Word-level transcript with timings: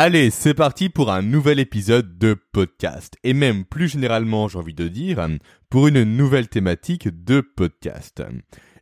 Allez, 0.00 0.30
c'est 0.30 0.54
parti 0.54 0.90
pour 0.90 1.10
un 1.10 1.22
nouvel 1.22 1.58
épisode 1.58 2.18
de 2.18 2.34
podcast. 2.52 3.16
Et 3.24 3.32
même 3.32 3.64
plus 3.64 3.88
généralement, 3.88 4.46
j'ai 4.46 4.56
envie 4.56 4.72
de 4.72 4.86
dire, 4.86 5.26
pour 5.70 5.88
une 5.88 6.04
nouvelle 6.04 6.46
thématique 6.46 7.08
de 7.24 7.40
podcast. 7.40 8.22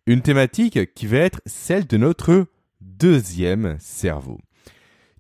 Une 0.04 0.20
thématique 0.20 0.92
qui 0.92 1.06
va 1.06 1.16
être 1.16 1.40
celle 1.46 1.86
de 1.86 1.96
notre 1.96 2.44
deuxième 2.82 3.78
cerveau. 3.80 4.38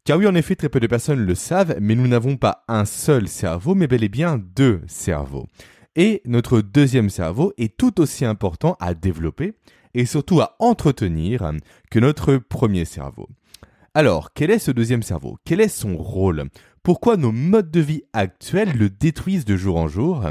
Car 0.04 0.18
oui, 0.18 0.26
en 0.26 0.34
effet, 0.34 0.54
très 0.54 0.68
peu 0.68 0.80
de 0.80 0.86
personnes 0.86 1.24
le 1.24 1.34
savent, 1.34 1.78
mais 1.80 1.94
nous 1.94 2.08
n'avons 2.08 2.36
pas 2.36 2.62
un 2.68 2.84
seul 2.84 3.26
cerveau, 3.26 3.74
mais 3.74 3.86
bel 3.86 4.04
et 4.04 4.10
bien 4.10 4.36
deux 4.54 4.82
cerveaux. 4.88 5.46
Et 5.94 6.20
notre 6.26 6.60
deuxième 6.60 7.08
cerveau 7.08 7.54
est 7.56 7.74
tout 7.74 8.02
aussi 8.02 8.26
important 8.26 8.76
à 8.80 8.92
développer 8.92 9.54
et 9.94 10.04
surtout 10.04 10.42
à 10.42 10.56
entretenir 10.58 11.52
que 11.90 12.00
notre 12.00 12.36
premier 12.36 12.84
cerveau. 12.84 13.30
Alors, 13.98 14.34
quel 14.34 14.50
est 14.50 14.58
ce 14.58 14.70
deuxième 14.70 15.02
cerveau? 15.02 15.38
Quel 15.46 15.58
est 15.58 15.68
son 15.68 15.96
rôle? 15.96 16.50
Pourquoi 16.82 17.16
nos 17.16 17.32
modes 17.32 17.70
de 17.70 17.80
vie 17.80 18.02
actuels 18.12 18.76
le 18.76 18.90
détruisent 18.90 19.46
de 19.46 19.56
jour 19.56 19.78
en 19.78 19.88
jour? 19.88 20.22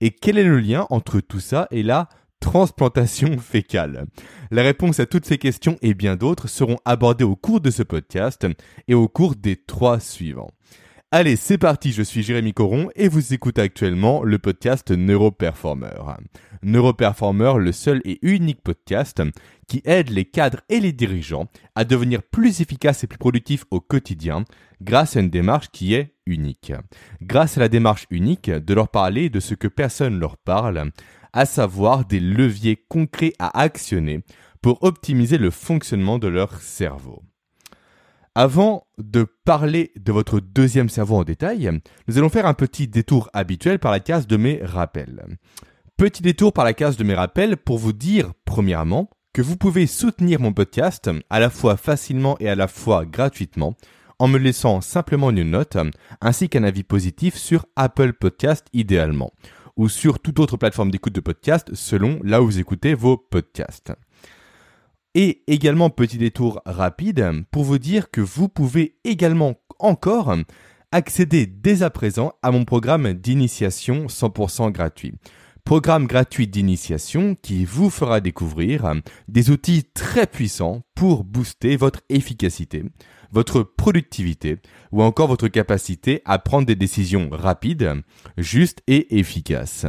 Et 0.00 0.10
quel 0.10 0.38
est 0.38 0.42
le 0.42 0.58
lien 0.58 0.86
entre 0.88 1.20
tout 1.20 1.38
ça 1.38 1.68
et 1.70 1.82
la 1.82 2.08
transplantation 2.40 3.36
fécale? 3.36 4.06
La 4.50 4.62
réponse 4.62 5.00
à 5.00 5.04
toutes 5.04 5.26
ces 5.26 5.36
questions 5.36 5.76
et 5.82 5.92
bien 5.92 6.16
d'autres 6.16 6.48
seront 6.48 6.78
abordées 6.86 7.24
au 7.24 7.36
cours 7.36 7.60
de 7.60 7.70
ce 7.70 7.82
podcast 7.82 8.46
et 8.88 8.94
au 8.94 9.06
cours 9.06 9.36
des 9.36 9.56
trois 9.56 10.00
suivants. 10.00 10.52
Allez, 11.12 11.34
c'est 11.34 11.58
parti, 11.58 11.90
je 11.90 12.04
suis 12.04 12.22
Jérémy 12.22 12.52
Coron 12.52 12.88
et 12.94 13.08
vous 13.08 13.34
écoutez 13.34 13.60
actuellement 13.60 14.22
le 14.22 14.38
podcast 14.38 14.92
Neuroperformer. 14.92 16.00
Neuroperformer, 16.62 17.54
le 17.58 17.72
seul 17.72 18.00
et 18.04 18.20
unique 18.22 18.62
podcast 18.62 19.20
qui 19.66 19.82
aide 19.86 20.10
les 20.10 20.24
cadres 20.24 20.60
et 20.68 20.78
les 20.78 20.92
dirigeants 20.92 21.48
à 21.74 21.84
devenir 21.84 22.22
plus 22.22 22.60
efficaces 22.60 23.02
et 23.02 23.08
plus 23.08 23.18
productifs 23.18 23.64
au 23.72 23.80
quotidien 23.80 24.44
grâce 24.82 25.16
à 25.16 25.20
une 25.20 25.30
démarche 25.30 25.70
qui 25.72 25.94
est 25.94 26.14
unique. 26.26 26.72
Grâce 27.20 27.56
à 27.56 27.60
la 27.60 27.68
démarche 27.68 28.06
unique 28.10 28.48
de 28.48 28.72
leur 28.72 28.88
parler 28.88 29.30
de 29.30 29.40
ce 29.40 29.56
que 29.56 29.66
personne 29.66 30.20
leur 30.20 30.36
parle, 30.36 30.92
à 31.32 31.44
savoir 31.44 32.04
des 32.04 32.20
leviers 32.20 32.84
concrets 32.88 33.32
à 33.40 33.58
actionner 33.58 34.20
pour 34.62 34.84
optimiser 34.84 35.38
le 35.38 35.50
fonctionnement 35.50 36.20
de 36.20 36.28
leur 36.28 36.60
cerveau. 36.60 37.24
Avant 38.36 38.86
de 38.98 39.26
parler 39.44 39.90
de 39.96 40.12
votre 40.12 40.38
deuxième 40.38 40.88
cerveau 40.88 41.16
en 41.16 41.24
détail, 41.24 41.80
nous 42.06 42.16
allons 42.16 42.28
faire 42.28 42.46
un 42.46 42.54
petit 42.54 42.86
détour 42.86 43.28
habituel 43.32 43.80
par 43.80 43.90
la 43.90 43.98
case 43.98 44.28
de 44.28 44.36
mes 44.36 44.60
rappels. 44.62 45.26
Petit 45.96 46.22
détour 46.22 46.52
par 46.52 46.64
la 46.64 46.72
case 46.72 46.96
de 46.96 47.02
mes 47.02 47.14
rappels 47.14 47.56
pour 47.56 47.78
vous 47.78 47.92
dire, 47.92 48.32
premièrement, 48.44 49.10
que 49.32 49.42
vous 49.42 49.56
pouvez 49.56 49.88
soutenir 49.88 50.40
mon 50.40 50.52
podcast 50.52 51.10
à 51.28 51.40
la 51.40 51.50
fois 51.50 51.76
facilement 51.76 52.36
et 52.38 52.48
à 52.48 52.54
la 52.54 52.68
fois 52.68 53.04
gratuitement 53.04 53.76
en 54.20 54.28
me 54.28 54.38
laissant 54.38 54.80
simplement 54.80 55.30
une 55.30 55.42
note 55.50 55.76
ainsi 56.20 56.48
qu'un 56.48 56.62
avis 56.62 56.84
positif 56.84 57.36
sur 57.36 57.66
Apple 57.74 58.12
Podcast 58.12 58.68
idéalement 58.72 59.32
ou 59.76 59.88
sur 59.88 60.20
toute 60.20 60.38
autre 60.38 60.56
plateforme 60.56 60.90
d'écoute 60.90 61.14
de 61.14 61.20
podcast 61.20 61.74
selon 61.74 62.20
là 62.22 62.42
où 62.42 62.46
vous 62.46 62.58
écoutez 62.60 62.94
vos 62.94 63.16
podcasts. 63.16 63.92
Et 65.14 65.42
également 65.48 65.90
petit 65.90 66.18
détour 66.18 66.62
rapide 66.64 67.44
pour 67.50 67.64
vous 67.64 67.78
dire 67.78 68.10
que 68.10 68.20
vous 68.20 68.48
pouvez 68.48 68.96
également 69.02 69.56
encore 69.80 70.36
accéder 70.92 71.46
dès 71.46 71.82
à 71.82 71.90
présent 71.90 72.34
à 72.42 72.52
mon 72.52 72.64
programme 72.64 73.12
d'initiation 73.14 74.06
100% 74.06 74.70
gratuit. 74.70 75.14
Programme 75.64 76.06
gratuit 76.06 76.46
d'initiation 76.46 77.36
qui 77.42 77.64
vous 77.64 77.90
fera 77.90 78.20
découvrir 78.20 78.94
des 79.28 79.50
outils 79.50 79.84
très 79.84 80.26
puissants 80.26 80.82
pour 80.94 81.24
booster 81.24 81.76
votre 81.76 82.00
efficacité, 82.08 82.84
votre 83.30 83.62
productivité 83.62 84.58
ou 84.92 85.02
encore 85.02 85.28
votre 85.28 85.48
capacité 85.48 86.22
à 86.24 86.38
prendre 86.38 86.66
des 86.66 86.76
décisions 86.76 87.28
rapides, 87.30 87.94
justes 88.36 88.82
et 88.86 89.18
efficaces. 89.18 89.86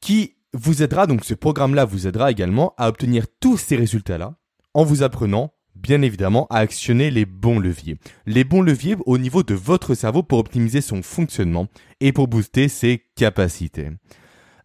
Qui 0.00 0.37
vous 0.54 0.82
aidera, 0.82 1.06
donc 1.06 1.24
ce 1.24 1.34
programme-là 1.34 1.84
vous 1.84 2.06
aidera 2.06 2.30
également 2.30 2.74
à 2.78 2.88
obtenir 2.88 3.26
tous 3.40 3.58
ces 3.58 3.76
résultats-là 3.76 4.36
en 4.74 4.84
vous 4.84 5.02
apprenant 5.02 5.52
bien 5.74 6.02
évidemment 6.02 6.46
à 6.50 6.58
actionner 6.58 7.10
les 7.10 7.24
bons 7.24 7.58
leviers. 7.58 7.98
Les 8.26 8.44
bons 8.44 8.62
leviers 8.62 8.96
au 9.06 9.18
niveau 9.18 9.42
de 9.42 9.54
votre 9.54 9.94
cerveau 9.94 10.22
pour 10.22 10.38
optimiser 10.38 10.80
son 10.80 11.02
fonctionnement 11.02 11.68
et 12.00 12.12
pour 12.12 12.28
booster 12.28 12.68
ses 12.68 13.04
capacités. 13.16 13.90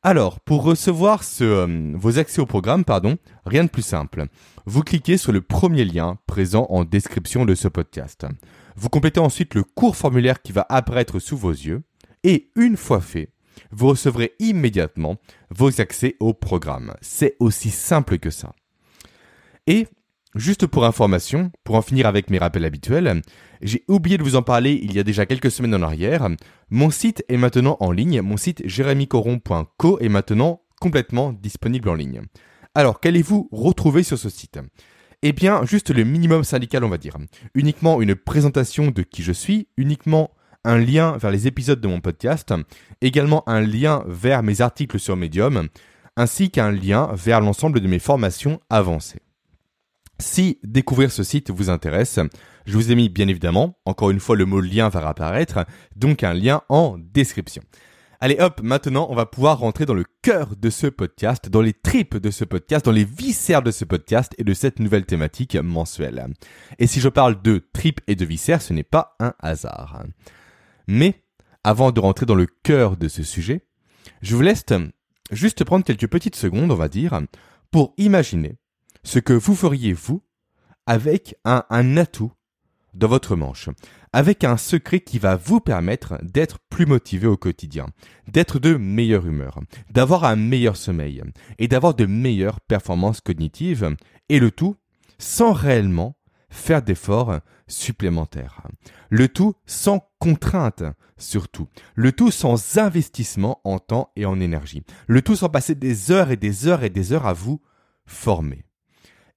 Alors, 0.06 0.42
pour 0.42 0.64
recevoir 0.64 1.24
ce, 1.24 1.44
euh, 1.46 1.92
vos 1.96 2.20
accès 2.20 2.42
au 2.42 2.46
programme, 2.46 2.84
pardon, 2.84 3.18
rien 3.46 3.64
de 3.64 3.70
plus 3.70 3.84
simple. 3.84 4.26
Vous 4.66 4.82
cliquez 4.82 5.18
sur 5.18 5.32
le 5.32 5.40
premier 5.40 5.86
lien 5.86 6.18
présent 6.28 6.68
en 6.70 6.84
description 6.84 7.46
de 7.46 7.56
ce 7.56 7.70
podcast. 7.70 8.26
Vous 8.76 8.90
complétez 8.90 9.22
ensuite 9.22 9.54
le 9.56 9.64
court 9.64 9.96
formulaire 9.96 10.42
qui 10.42 10.52
va 10.52 10.66
apparaître 10.68 11.20
sous 11.20 11.38
vos 11.38 11.52
yeux. 11.52 11.84
Et 12.26 12.52
une 12.56 12.76
fois 12.76 13.00
fait, 13.02 13.33
vous 13.72 13.88
recevrez 13.88 14.34
immédiatement 14.40 15.18
vos 15.50 15.82
accès 15.82 16.16
au 16.20 16.34
programme. 16.34 16.94
C'est 17.02 17.36
aussi 17.40 17.70
simple 17.70 18.18
que 18.20 18.30
ça. 18.30 18.54
Et 19.68 19.88
Juste 20.36 20.66
pour 20.66 20.84
information, 20.84 21.52
pour 21.64 21.76
en 21.76 21.84
finir 21.84 22.08
avec 22.08 22.32
mes 22.32 22.40
rappels 22.40 22.66
habituels, 22.66 23.22
j'ai 23.62 23.84
oublié 23.88 24.18
de 24.18 24.24
vous 24.24 24.36
en 24.36 24.42
parler 24.42 24.80
il 24.82 24.92
y 24.94 25.00
a 25.00 25.04
déjà 25.04 25.28
quelques 25.28 25.52
semaines 25.52 25.76
en 25.76 25.84
arrière. 25.84 26.28
Mon 26.72 26.90
site 26.90 27.24
est 27.30 27.38
maintenant 27.38 27.78
en 27.80 27.92
ligne. 27.92 28.22
Mon 28.22 28.36
site 28.36 28.64
jérémycoron.co 28.66 30.00
est 30.00 30.10
maintenant 30.10 30.62
complètement 30.82 31.34
disponible 31.34 31.88
en 31.88 31.94
ligne. 31.94 32.22
Alors, 32.74 33.00
qu'allez-vous 33.00 33.48
retrouver 33.52 34.02
sur 34.02 34.18
ce 34.18 34.30
site? 34.30 34.60
Eh 35.22 35.34
bien, 35.34 35.66
juste 35.66 35.92
le 35.92 36.04
minimum 36.04 36.44
syndical, 36.44 36.84
on 36.84 36.90
va 36.90 36.98
dire. 36.98 37.18
Uniquement 37.54 38.02
une 38.02 38.16
présentation 38.16 38.90
de 38.90 39.04
qui 39.04 39.22
je 39.22 39.32
suis, 39.32 39.68
uniquement 39.78 40.32
un 40.64 40.78
lien 40.78 41.18
vers 41.18 41.32
les 41.32 41.48
épisodes 41.48 41.82
de 41.82 41.88
mon 41.88 42.00
podcast, 42.00 42.54
également 43.02 43.48
un 43.48 43.62
lien 43.62 44.04
vers 44.08 44.44
mes 44.44 44.62
articles 44.62 45.00
sur 45.00 45.16
Medium, 45.16 45.68
ainsi 46.16 46.52
qu'un 46.52 46.72
lien 46.72 47.10
vers 47.14 47.42
l'ensemble 47.42 47.80
de 47.80 47.88
mes 47.88 48.00
formations 48.00 48.60
avancées. 48.70 49.22
Si 50.20 50.60
découvrir 50.64 51.12
ce 51.12 51.24
site 51.24 51.50
vous 51.50 51.70
intéresse, 51.70 52.20
je 52.66 52.78
vous 52.78 52.92
ai 52.92 52.96
mis 52.96 53.10
bien 53.10 53.28
évidemment, 53.28 53.78
encore 53.86 54.12
une 54.12 54.20
fois 54.20 54.36
le 54.36 54.46
mot 54.46 54.62
lien 54.62 54.90
va 54.90 55.08
apparaître, 55.08 55.66
donc 55.96 56.24
un 56.24 56.34
lien 56.34 56.62
en 56.70 56.98
description. 56.98 57.64
Allez 58.22 58.38
hop, 58.40 58.62
maintenant 58.64 59.08
on 59.10 59.16
va 59.16 59.26
pouvoir 59.26 59.60
rentrer 59.60 59.86
dans 59.86 59.94
le 59.94 60.06
cœur 60.22 60.56
de 60.56 60.70
ce 60.70 60.88
podcast, 60.88 61.50
dans 61.50 61.62
les 61.62 61.74
tripes 61.74 62.16
de 62.16 62.32
ce 62.32 62.46
podcast, 62.46 62.86
dans 62.86 62.94
les 62.94 63.04
viscères 63.04 63.64
de 63.64 63.72
ce 63.72 63.84
podcast 63.84 64.34
et 64.38 64.46
de 64.46 64.54
cette 64.54 64.80
nouvelle 64.80 65.06
thématique 65.06 65.58
mensuelle. 65.58 66.28
Et 66.80 66.88
si 66.88 67.02
je 67.02 67.10
parle 67.10 67.42
de 67.42 67.62
tripes 67.74 68.00
et 68.08 68.16
de 68.16 68.24
viscères, 68.24 68.62
ce 68.62 68.72
n'est 68.72 68.84
pas 68.84 69.18
un 69.20 69.34
hasard. 69.40 70.04
Mais 70.88 71.24
avant 71.64 71.92
de 71.92 72.00
rentrer 72.00 72.26
dans 72.26 72.36
le 72.36 72.48
cœur 72.48 72.98
de 72.98 73.08
ce 73.08 73.24
sujet, 73.24 73.66
je 74.22 74.36
vous 74.36 74.42
laisse 74.42 74.66
juste 75.32 75.64
prendre 75.64 75.86
quelques 75.86 76.08
petites 76.08 76.36
secondes, 76.36 76.72
on 76.72 76.76
va 76.76 76.90
dire, 76.90 77.20
pour 77.72 77.94
imaginer 77.98 78.58
ce 79.04 79.20
que 79.20 79.34
vous 79.34 79.56
feriez 79.56 79.94
vous 79.94 80.24
avec 80.86 81.36
un, 81.46 81.64
un 81.70 81.98
atout 81.98 82.32
dans 82.94 83.08
votre 83.08 83.36
manche, 83.36 83.70
avec 84.12 84.44
un 84.44 84.58
secret 84.58 85.00
qui 85.00 85.18
va 85.18 85.36
vous 85.36 85.60
permettre 85.60 86.20
d'être 86.22 86.60
plus 86.70 86.86
motivé 86.86 87.28
au 87.28 87.38
quotidien, 87.38 87.88
d'être 88.28 88.60
de 88.60 88.76
meilleure 88.76 89.26
humeur, 89.26 89.60
d'avoir 89.90 90.26
un 90.26 90.36
meilleur 90.36 90.78
sommeil 90.78 91.24
et 91.58 91.68
d'avoir 91.68 91.96
de 91.96 92.06
meilleures 92.06 92.62
performances 92.62 93.22
cognitives, 93.22 93.96
et 94.30 94.40
le 94.40 94.52
tout 94.52 94.76
sans 95.18 95.54
réellement 95.54 96.16
faire 96.54 96.82
d'efforts 96.82 97.40
supplémentaires. 97.68 98.62
Le 99.10 99.28
tout 99.28 99.56
sans 99.66 100.08
contrainte, 100.20 100.84
surtout. 101.18 101.68
Le 101.96 102.12
tout 102.12 102.32
sans 102.32 102.78
investissement 102.78 103.60
en 103.64 103.80
temps 103.80 104.12
et 104.16 104.26
en 104.26 104.40
énergie. 104.40 104.84
Le 105.08 105.22
tout 105.22 105.36
sans 105.36 105.50
passer 105.50 105.76
des 105.76 106.12
heures 106.12 106.32
et 106.32 106.38
des 106.38 106.68
heures 106.68 106.84
et 106.84 106.90
des 106.90 107.12
heures 107.12 107.26
à 107.26 107.34
vous 107.34 107.62
former. 108.06 108.66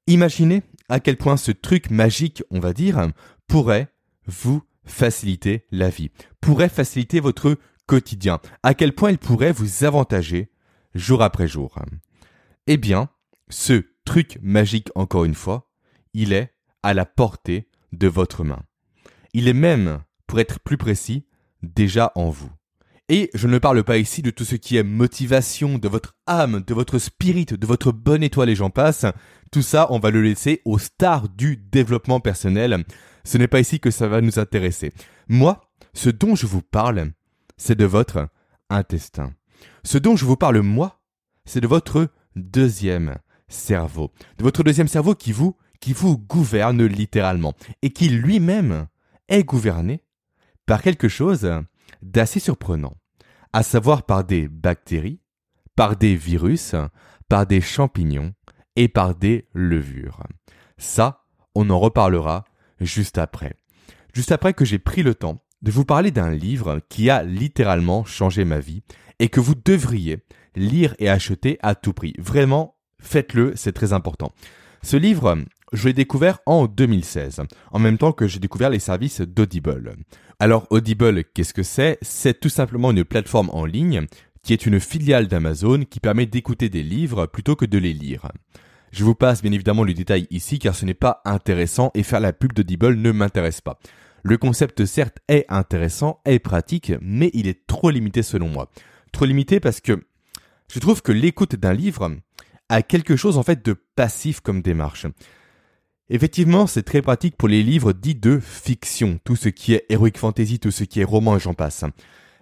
Imaginez 0.07 0.63
à 0.89 1.01
quel 1.01 1.17
point 1.17 1.37
ce 1.37 1.51
truc 1.51 1.91
magique, 1.91 2.45
on 2.51 2.61
va 2.61 2.73
dire, 2.73 3.11
pourrait 3.49 3.89
vous 4.27 4.63
faciliter 4.85 5.67
la 5.73 5.89
vie, 5.89 6.11
pourrait 6.41 6.69
faciliter 6.69 7.19
votre 7.19 7.59
quotidien, 7.87 8.41
à 8.63 8.75
quel 8.75 8.95
point 8.95 9.11
il 9.11 9.19
pourrait 9.19 9.53
vous 9.53 9.85
avantager 9.85 10.51
jour 10.95 11.23
après 11.23 11.49
jour. 11.49 11.77
Eh 12.67 12.77
bien, 12.77 13.09
ce 13.49 13.85
truc 14.05 14.39
magique, 14.43 14.91
encore 14.95 15.25
une 15.25 15.35
fois, 15.35 15.73
il 16.15 16.33
est 16.33 16.56
à 16.87 16.95
la 16.95 17.05
portée 17.05 17.69
de 17.91 18.07
votre 18.07 18.45
main. 18.45 18.63
Il 19.35 19.49
est 19.49 19.53
même, 19.53 19.99
pour 20.29 20.39
être 20.39 20.61
plus 20.61 20.77
précis, 20.77 21.27
déjà 21.65 22.13
en 22.15 22.31
vous. 22.31 22.51
Et 23.09 23.29
je 23.35 23.49
ne 23.49 23.59
parle 23.59 23.83
pas 23.83 23.99
ici 23.99 24.23
de 24.23 24.31
tout 24.31 24.45
ce 24.45 24.55
qui 24.55 24.77
est 24.77 24.85
motivation, 24.85 25.79
de 25.79 25.89
votre 25.89 26.15
âme, 26.29 26.63
de 26.65 26.75
votre 26.75 27.01
spirit, 27.01 27.45
de 27.45 27.67
votre 27.67 27.91
bonne 27.91 28.23
étoile 28.23 28.51
et 28.51 28.55
j'en 28.55 28.71
passe. 28.71 29.05
Tout 29.51 29.63
ça, 29.63 29.89
on 29.91 29.99
va 29.99 30.13
le 30.13 30.23
laisser 30.23 30.63
aux 30.65 30.79
stars 30.79 31.29
du 31.29 31.57
développement 31.57 32.21
personnel. 32.21 32.85
Ce 33.25 33.37
n'est 33.37 33.49
pas 33.49 33.61
ici 33.61 33.81
que 33.81 33.91
ça 33.91 34.07
va 34.07 34.21
nous 34.21 34.39
intéresser. 34.39 34.93
Moi, 35.27 35.69
ce 35.93 36.09
dont 36.09 36.37
je 36.37 36.47
vous 36.47 36.63
parle, 36.63 37.11
c'est 37.57 37.77
de 37.77 37.85
votre 37.85 38.29
intestin. 38.71 39.33
Ce 39.83 39.99
dont 39.99 40.15
je 40.15 40.25
vous 40.25 40.37
parle, 40.37 40.61
moi, 40.61 41.01
c'est 41.47 41.61
de 41.61 41.67
votre 41.67 42.09
deuxième 42.37 43.17
cerveau. 43.49 44.13
De 44.39 44.45
votre 44.45 44.63
deuxième 44.63 44.89
cerveau 44.89 45.17
qui 45.17 45.33
vous 45.33 45.57
qui 45.81 45.93
vous 45.93 46.19
gouverne 46.19 46.85
littéralement 46.85 47.55
et 47.83 47.91
qui 47.91 48.09
lui-même 48.09 48.87
est 49.29 49.45
gouverné 49.45 50.03
par 50.67 50.83
quelque 50.83 51.09
chose 51.09 51.51
d'assez 52.03 52.41
surprenant, 52.41 52.97
à 53.53 53.63
savoir 53.63 54.05
par 54.05 54.25
des 54.25 54.49
bactéries, 54.49 55.21
par 55.77 55.97
des 55.97 56.17
virus, 56.17 56.75
par 57.29 57.47
des 57.47 57.61
champignons 57.61 58.35
et 58.77 58.89
par 58.89 59.15
des 59.15 59.49
levures. 59.53 60.23
Ça, 60.79 61.25
on 61.55 61.71
en 61.71 61.79
reparlera 61.79 62.45
juste 62.81 63.19
après. 63.19 63.55
Juste 64.13 64.33
après 64.33 64.55
que 64.55 64.65
j'ai 64.65 64.79
pris 64.79 65.03
le 65.03 65.15
temps 65.15 65.43
de 65.63 65.71
vous 65.71 65.85
parler 65.85 66.11
d'un 66.11 66.31
livre 66.31 66.81
qui 66.89 67.11
a 67.11 67.23
littéralement 67.23 68.05
changé 68.05 68.45
ma 68.45 68.59
vie 68.59 68.83
et 69.19 69.29
que 69.29 69.41
vous 69.41 69.55
devriez 69.55 70.19
lire 70.55 70.95
et 70.99 71.09
acheter 71.09 71.59
à 71.63 71.75
tout 71.75 71.93
prix. 71.93 72.15
Vraiment, 72.19 72.77
faites-le, 73.01 73.53
c'est 73.57 73.73
très 73.73 73.93
important. 73.93 74.33
Ce 74.83 74.97
livre, 74.97 75.39
je 75.77 75.89
l'ai 75.89 75.93
découvert 75.93 76.39
en 76.47 76.67
2016, 76.67 77.43
en 77.71 77.79
même 77.79 77.99
temps 77.99 78.13
que 78.13 78.27
j'ai 78.27 78.39
découvert 78.39 78.71
les 78.71 78.79
services 78.79 79.21
d'Audible. 79.21 79.95
Alors 80.39 80.67
Audible, 80.71 81.25
qu'est-ce 81.25 81.53
que 81.53 81.63
c'est? 81.63 81.99
C'est 82.01 82.41
tout 82.41 82.49
simplement 82.49 82.93
une 82.93 83.05
plateforme 83.05 83.51
en 83.53 83.67
ligne 83.67 84.07
qui 84.43 84.55
est 84.55 84.65
une 84.65 84.81
filiale 84.81 85.29
d'Amazon 85.29 85.83
qui 85.85 86.01
permet 86.01 86.25
d'écouter 86.25 86.71
des 86.71 86.83
livres 86.83 87.27
plutôt 87.27 87.57
que 87.57 87.67
de 87.67 87.77
les 87.77 87.93
lire. 87.93 88.33
Je 88.91 89.05
vous 89.05 89.15
passe 89.15 89.43
bien 89.43 89.53
évidemment 89.53 89.85
le 89.85 89.93
détail 89.93 90.27
ici 90.31 90.59
car 90.59 90.75
ce 90.75 90.87
n'est 90.87 90.95
pas 90.95 91.21
intéressant 91.27 91.91
et 91.95 92.03
faire 92.03 92.21
la 92.21 92.33
pub 92.33 92.55
d'Audible 92.55 92.95
ne 92.95 93.13
m'intéresse 93.13 93.61
pas. 93.61 93.79
Le 94.23 94.39
concept 94.39 94.87
certes 94.87 95.19
est 95.29 95.45
intéressant, 95.51 96.21
est 96.25 96.39
pratique, 96.39 96.93
mais 97.03 97.31
il 97.35 97.49
est 97.49 97.67
trop 97.67 97.91
limité 97.91 98.23
selon 98.23 98.49
moi. 98.49 98.71
Trop 99.13 99.27
limité 99.27 99.61
parce 99.61 99.81
que 99.81 100.03
je 100.73 100.79
trouve 100.79 101.03
que 101.03 101.13
l'écoute 101.13 101.55
d'un 101.55 101.75
livre 101.75 102.11
a 102.71 102.83
quelque 102.83 103.17
chose 103.17 103.37
en 103.37 103.43
fait 103.43 103.65
de 103.65 103.75
passif 103.95 104.41
comme 104.41 104.63
démarche. 104.63 105.07
Effectivement, 106.09 106.69
c'est 106.69 106.85
très 106.85 107.03
pratique 107.03 107.37
pour 107.37 107.49
les 107.49 107.65
livres 107.65 107.93
dits 107.93 108.15
de 108.15 108.39
fiction, 108.39 109.19
tout 109.25 109.35
ce 109.35 109.49
qui 109.49 109.75
est 109.75 109.87
heroic 109.89 110.13
fantasy, 110.17 110.61
tout 110.61 110.71
ce 110.71 110.85
qui 110.85 111.01
est 111.01 111.05
roman 111.05 111.37
et 111.37 111.41
j'en 111.41 111.55
passe. 111.55 111.85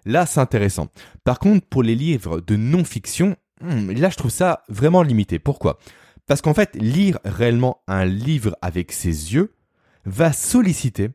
Là, 0.04 0.26
c'est 0.26 0.40
intéressant. 0.40 0.88
Par 1.24 1.38
contre, 1.38 1.66
pour 1.66 1.82
les 1.82 1.94
livres 1.94 2.40
de 2.40 2.56
non-fiction, 2.56 3.36
hmm, 3.62 3.92
là, 3.92 4.10
je 4.10 4.16
trouve 4.16 4.30
ça 4.30 4.62
vraiment 4.68 5.02
limité. 5.02 5.38
Pourquoi? 5.38 5.78
Parce 6.26 6.42
qu'en 6.42 6.52
fait, 6.52 6.76
lire 6.76 7.18
réellement 7.24 7.82
un 7.86 8.04
livre 8.04 8.54
avec 8.60 8.92
ses 8.92 9.34
yeux 9.34 9.54
va 10.04 10.32
solliciter 10.34 11.10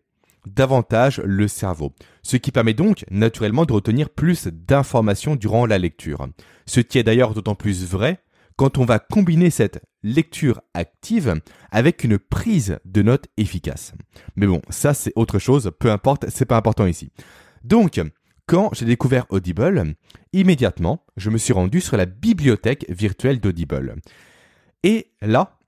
davantage 0.47 1.21
le 1.23 1.47
cerveau, 1.47 1.93
ce 2.23 2.37
qui 2.37 2.51
permet 2.51 2.73
donc 2.73 3.05
naturellement 3.11 3.65
de 3.65 3.73
retenir 3.73 4.09
plus 4.09 4.47
d'informations 4.47 5.35
durant 5.35 5.67
la 5.67 5.77
lecture. 5.77 6.27
Ce 6.65 6.79
qui 6.79 6.97
est 6.97 7.03
d'ailleurs 7.03 7.35
d'autant 7.35 7.55
plus 7.55 7.85
vrai 7.85 8.19
quand 8.55 8.77
on 8.77 8.85
va 8.85 8.99
combiner 8.99 9.51
cette 9.51 9.81
lecture 10.03 10.61
active 10.73 11.41
avec 11.71 12.03
une 12.03 12.17
prise 12.17 12.79
de 12.85 13.01
notes 13.01 13.27
efficace. 13.37 13.93
Mais 14.35 14.47
bon, 14.47 14.61
ça 14.69 14.93
c'est 14.93 15.13
autre 15.15 15.39
chose, 15.39 15.71
peu 15.79 15.91
importe, 15.91 16.29
c'est 16.29 16.45
pas 16.45 16.57
important 16.57 16.85
ici. 16.85 17.11
Donc, 17.63 18.01
quand 18.45 18.71
j'ai 18.73 18.85
découvert 18.85 19.25
Audible, 19.29 19.95
immédiatement, 20.33 21.05
je 21.17 21.29
me 21.29 21.37
suis 21.37 21.53
rendu 21.53 21.81
sur 21.81 21.97
la 21.97 22.05
bibliothèque 22.05 22.85
virtuelle 22.89 23.39
d'Audible. 23.39 23.95
Et 24.83 25.11
là, 25.21 25.59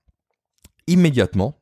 immédiatement, 0.88 1.62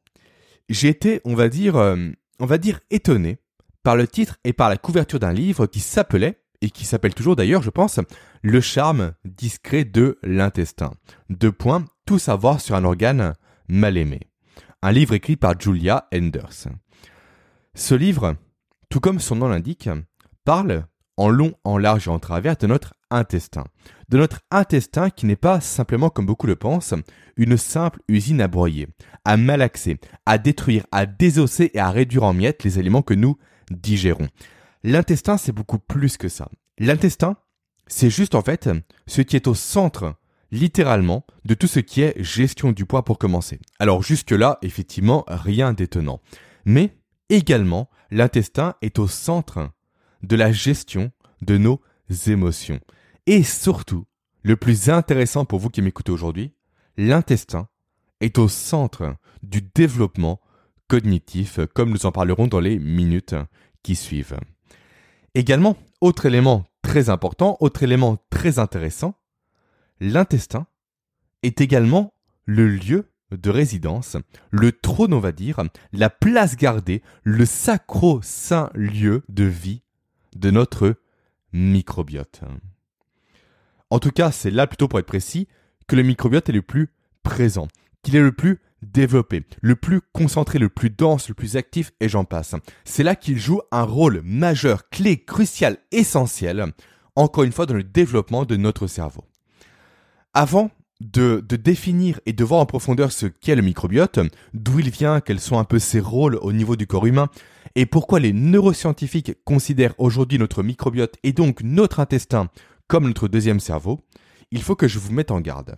j'étais, 0.69 1.21
on 1.25 1.35
va 1.35 1.49
dire, 1.49 1.75
euh, 1.75 2.09
on 2.39 2.45
va 2.45 2.57
dire 2.57 2.79
étonné 2.89 3.39
par 3.83 3.95
le 3.95 4.07
titre 4.07 4.37
et 4.43 4.53
par 4.53 4.69
la 4.69 4.77
couverture 4.77 5.19
d'un 5.19 5.33
livre 5.33 5.65
qui 5.65 5.79
s'appelait 5.79 6.41
et 6.61 6.69
qui 6.69 6.85
s'appelle 6.85 7.13
toujours 7.13 7.35
d'ailleurs, 7.35 7.61
je 7.61 7.69
pense, 7.69 7.99
Le 8.41 8.61
charme 8.61 9.13
discret 9.25 9.85
de 9.85 10.17
l'intestin. 10.23 10.91
Deux 11.29 11.51
points, 11.51 11.85
tout 12.05 12.19
savoir 12.19 12.61
sur 12.61 12.75
un 12.75 12.85
organe 12.85 13.33
mal 13.67 13.97
aimé. 13.97 14.21
Un 14.81 14.91
livre 14.91 15.13
écrit 15.13 15.35
par 15.35 15.59
Julia 15.59 16.07
Enders. 16.13 16.69
Ce 17.75 17.95
livre, 17.95 18.35
tout 18.89 18.99
comme 18.99 19.19
son 19.19 19.35
nom 19.35 19.49
l'indique, 19.49 19.89
parle 20.45 20.85
en 21.17 21.29
long, 21.29 21.53
en 21.65 21.77
large 21.77 22.07
et 22.07 22.11
en 22.11 22.19
travers 22.19 22.55
de 22.55 22.65
notre 22.65 22.93
intestin. 23.11 23.65
De 24.07 24.17
notre 24.17 24.39
intestin 24.51 25.09
qui 25.09 25.25
n'est 25.25 25.35
pas 25.35 25.59
simplement, 25.59 26.09
comme 26.09 26.25
beaucoup 26.25 26.47
le 26.47 26.55
pensent, 26.55 26.93
une 27.35 27.57
simple 27.57 27.99
usine 28.07 28.41
à 28.41 28.47
broyer, 28.47 28.87
à 29.25 29.35
malaxer, 29.35 29.97
à 30.25 30.37
détruire, 30.37 30.85
à 30.91 31.05
désosser 31.05 31.71
et 31.73 31.79
à 31.79 31.91
réduire 31.91 32.23
en 32.23 32.33
miettes 32.33 32.63
les 32.63 32.79
aliments 32.79 33.01
que 33.01 33.13
nous 33.13 33.37
digérons. 33.69 34.27
L'intestin, 34.83 35.37
c'est 35.37 35.51
beaucoup 35.51 35.79
plus 35.79 36.17
que 36.17 36.29
ça. 36.29 36.49
L'intestin, 36.77 37.35
c'est 37.87 38.09
juste 38.09 38.35
en 38.35 38.41
fait 38.41 38.69
ce 39.07 39.21
qui 39.21 39.35
est 39.35 39.47
au 39.47 39.55
centre, 39.55 40.15
littéralement, 40.51 41.25
de 41.43 41.53
tout 41.53 41.67
ce 41.67 41.79
qui 41.79 42.01
est 42.01 42.21
gestion 42.23 42.71
du 42.71 42.85
poids 42.85 43.03
pour 43.03 43.17
commencer. 43.17 43.59
Alors 43.79 44.03
jusque-là, 44.03 44.57
effectivement, 44.61 45.25
rien 45.27 45.73
d'étonnant. 45.73 46.21
Mais 46.65 46.95
également, 47.29 47.89
l'intestin 48.11 48.75
est 48.81 48.99
au 48.99 49.07
centre 49.07 49.69
de 50.23 50.35
la 50.35 50.51
gestion 50.51 51.11
de 51.41 51.57
nos 51.57 51.81
émotions. 52.27 52.79
Et 53.25 53.43
surtout, 53.43 54.05
le 54.43 54.55
plus 54.55 54.89
intéressant 54.89 55.45
pour 55.45 55.59
vous 55.59 55.69
qui 55.69 55.81
m'écoutez 55.81 56.11
aujourd'hui, 56.11 56.53
l'intestin 56.97 57.67
est 58.21 58.37
au 58.37 58.47
centre 58.47 59.15
du 59.43 59.61
développement 59.61 60.39
cognitif, 60.87 61.59
comme 61.73 61.91
nous 61.91 62.05
en 62.05 62.11
parlerons 62.11 62.47
dans 62.47 62.59
les 62.59 62.79
minutes 62.79 63.35
qui 63.83 63.95
suivent. 63.95 64.37
Également, 65.35 65.77
autre 66.01 66.25
élément 66.25 66.65
très 66.81 67.09
important, 67.09 67.57
autre 67.59 67.83
élément 67.83 68.17
très 68.29 68.59
intéressant, 68.59 69.15
l'intestin 69.99 70.67
est 71.43 71.61
également 71.61 72.13
le 72.45 72.67
lieu 72.67 73.11
de 73.31 73.49
résidence, 73.49 74.17
le 74.49 74.71
trône 74.71 75.13
on 75.13 75.19
va 75.19 75.31
dire, 75.31 75.61
la 75.93 76.09
place 76.09 76.55
gardée, 76.55 77.03
le 77.23 77.45
sacro-saint 77.45 78.71
lieu 78.73 79.23
de 79.29 79.43
vie 79.43 79.83
de 80.35 80.49
notre 80.49 80.95
microbiote. 81.53 82.41
En 83.89 83.99
tout 83.99 84.11
cas, 84.11 84.31
c'est 84.31 84.51
là 84.51 84.67
plutôt 84.67 84.87
pour 84.87 84.99
être 84.99 85.05
précis 85.05 85.47
que 85.87 85.95
le 85.95 86.03
microbiote 86.03 86.49
est 86.49 86.53
le 86.53 86.61
plus 86.61 86.89
présent, 87.23 87.67
qu'il 88.03 88.15
est 88.15 88.21
le 88.21 88.31
plus 88.31 88.59
développé, 88.81 89.43
le 89.61 89.75
plus 89.75 90.01
concentré, 90.13 90.59
le 90.59 90.69
plus 90.69 90.89
dense, 90.89 91.29
le 91.29 91.35
plus 91.35 91.57
actif, 91.57 91.91
et 91.99 92.09
j'en 92.09 92.25
passe. 92.25 92.55
C'est 92.85 93.03
là 93.03 93.15
qu'il 93.15 93.37
joue 93.37 93.61
un 93.71 93.83
rôle 93.83 94.21
majeur, 94.23 94.89
clé, 94.89 95.17
crucial, 95.17 95.77
essentiel, 95.91 96.73
encore 97.15 97.43
une 97.43 97.51
fois, 97.51 97.65
dans 97.65 97.73
le 97.73 97.83
développement 97.83 98.45
de 98.45 98.55
notre 98.55 98.87
cerveau. 98.87 99.25
Avant 100.33 100.71
de, 101.01 101.43
définir 101.55 102.19
et 102.25 102.33
de 102.33 102.43
voir 102.43 102.61
en 102.61 102.65
profondeur 102.65 103.11
ce 103.11 103.25
qu'est 103.25 103.55
le 103.55 103.61
microbiote, 103.61 104.19
d'où 104.53 104.79
il 104.79 104.89
vient, 104.89 105.21
quels 105.21 105.39
sont 105.39 105.57
un 105.57 105.63
peu 105.63 105.79
ses 105.79 105.99
rôles 105.99 106.37
au 106.41 106.51
niveau 106.51 106.75
du 106.75 106.87
corps 106.87 107.05
humain, 107.05 107.29
et 107.75 107.85
pourquoi 107.85 108.19
les 108.19 108.33
neuroscientifiques 108.33 109.33
considèrent 109.43 109.95
aujourd'hui 109.97 110.39
notre 110.39 110.63
microbiote 110.63 111.15
et 111.23 111.31
donc 111.31 111.61
notre 111.63 111.99
intestin 111.99 112.49
comme 112.87 113.07
notre 113.07 113.27
deuxième 113.27 113.59
cerveau, 113.59 114.01
il 114.51 114.63
faut 114.63 114.75
que 114.75 114.87
je 114.87 114.99
vous 114.99 115.13
mette 115.13 115.31
en 115.31 115.39
garde. 115.39 115.75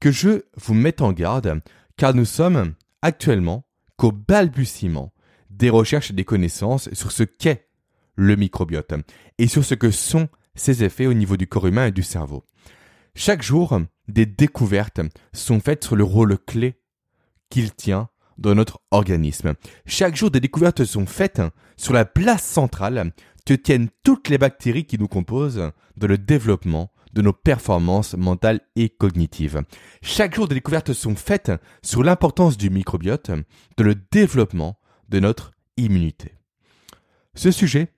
Que 0.00 0.10
je 0.10 0.44
vous 0.56 0.74
mette 0.74 1.02
en 1.02 1.12
garde 1.12 1.60
car 1.98 2.14
nous 2.14 2.24
sommes 2.24 2.74
actuellement 3.02 3.66
qu'au 3.96 4.12
balbutiement 4.12 5.12
des 5.50 5.68
recherches 5.68 6.10
et 6.10 6.14
des 6.14 6.24
connaissances 6.24 6.88
sur 6.94 7.12
ce 7.12 7.24
qu'est 7.24 7.68
le 8.14 8.36
microbiote 8.36 8.94
et 9.36 9.48
sur 9.48 9.64
ce 9.64 9.74
que 9.74 9.90
sont 9.90 10.28
ses 10.54 10.84
effets 10.84 11.06
au 11.06 11.12
niveau 11.12 11.36
du 11.36 11.46
corps 11.46 11.66
humain 11.66 11.86
et 11.86 11.92
du 11.92 12.02
cerveau. 12.02 12.44
Chaque 13.14 13.42
jour, 13.42 13.80
des 14.06 14.26
découvertes 14.26 15.00
sont 15.32 15.60
faites 15.60 15.84
sur 15.84 15.96
le 15.96 16.04
rôle 16.04 16.38
clé 16.38 16.80
qu'il 17.50 17.74
tient 17.74 18.08
dans 18.38 18.54
notre 18.54 18.80
organisme. 18.92 19.54
Chaque 19.84 20.14
jour, 20.14 20.30
des 20.30 20.40
découvertes 20.40 20.84
sont 20.84 21.06
faites 21.06 21.42
sur 21.76 21.92
la 21.92 22.04
place 22.04 22.44
centrale 22.44 23.12
que 23.44 23.54
tiennent 23.54 23.88
toutes 24.04 24.28
les 24.28 24.38
bactéries 24.38 24.84
qui 24.84 24.98
nous 24.98 25.08
composent 25.08 25.72
dans 25.96 26.06
le 26.06 26.18
développement 26.18 26.92
de 27.12 27.22
nos 27.22 27.32
performances 27.32 28.14
mentales 28.14 28.60
et 28.76 28.88
cognitives. 28.88 29.62
Chaque 30.02 30.34
jour, 30.34 30.48
des 30.48 30.54
découvertes 30.54 30.92
sont 30.92 31.16
faites 31.16 31.52
sur 31.82 32.02
l'importance 32.02 32.56
du 32.56 32.70
microbiote 32.70 33.30
dans 33.30 33.84
le 33.84 33.94
développement 33.94 34.78
de 35.08 35.20
notre 35.20 35.52
immunité. 35.76 36.34
Ce 37.34 37.50
sujet, 37.50 37.92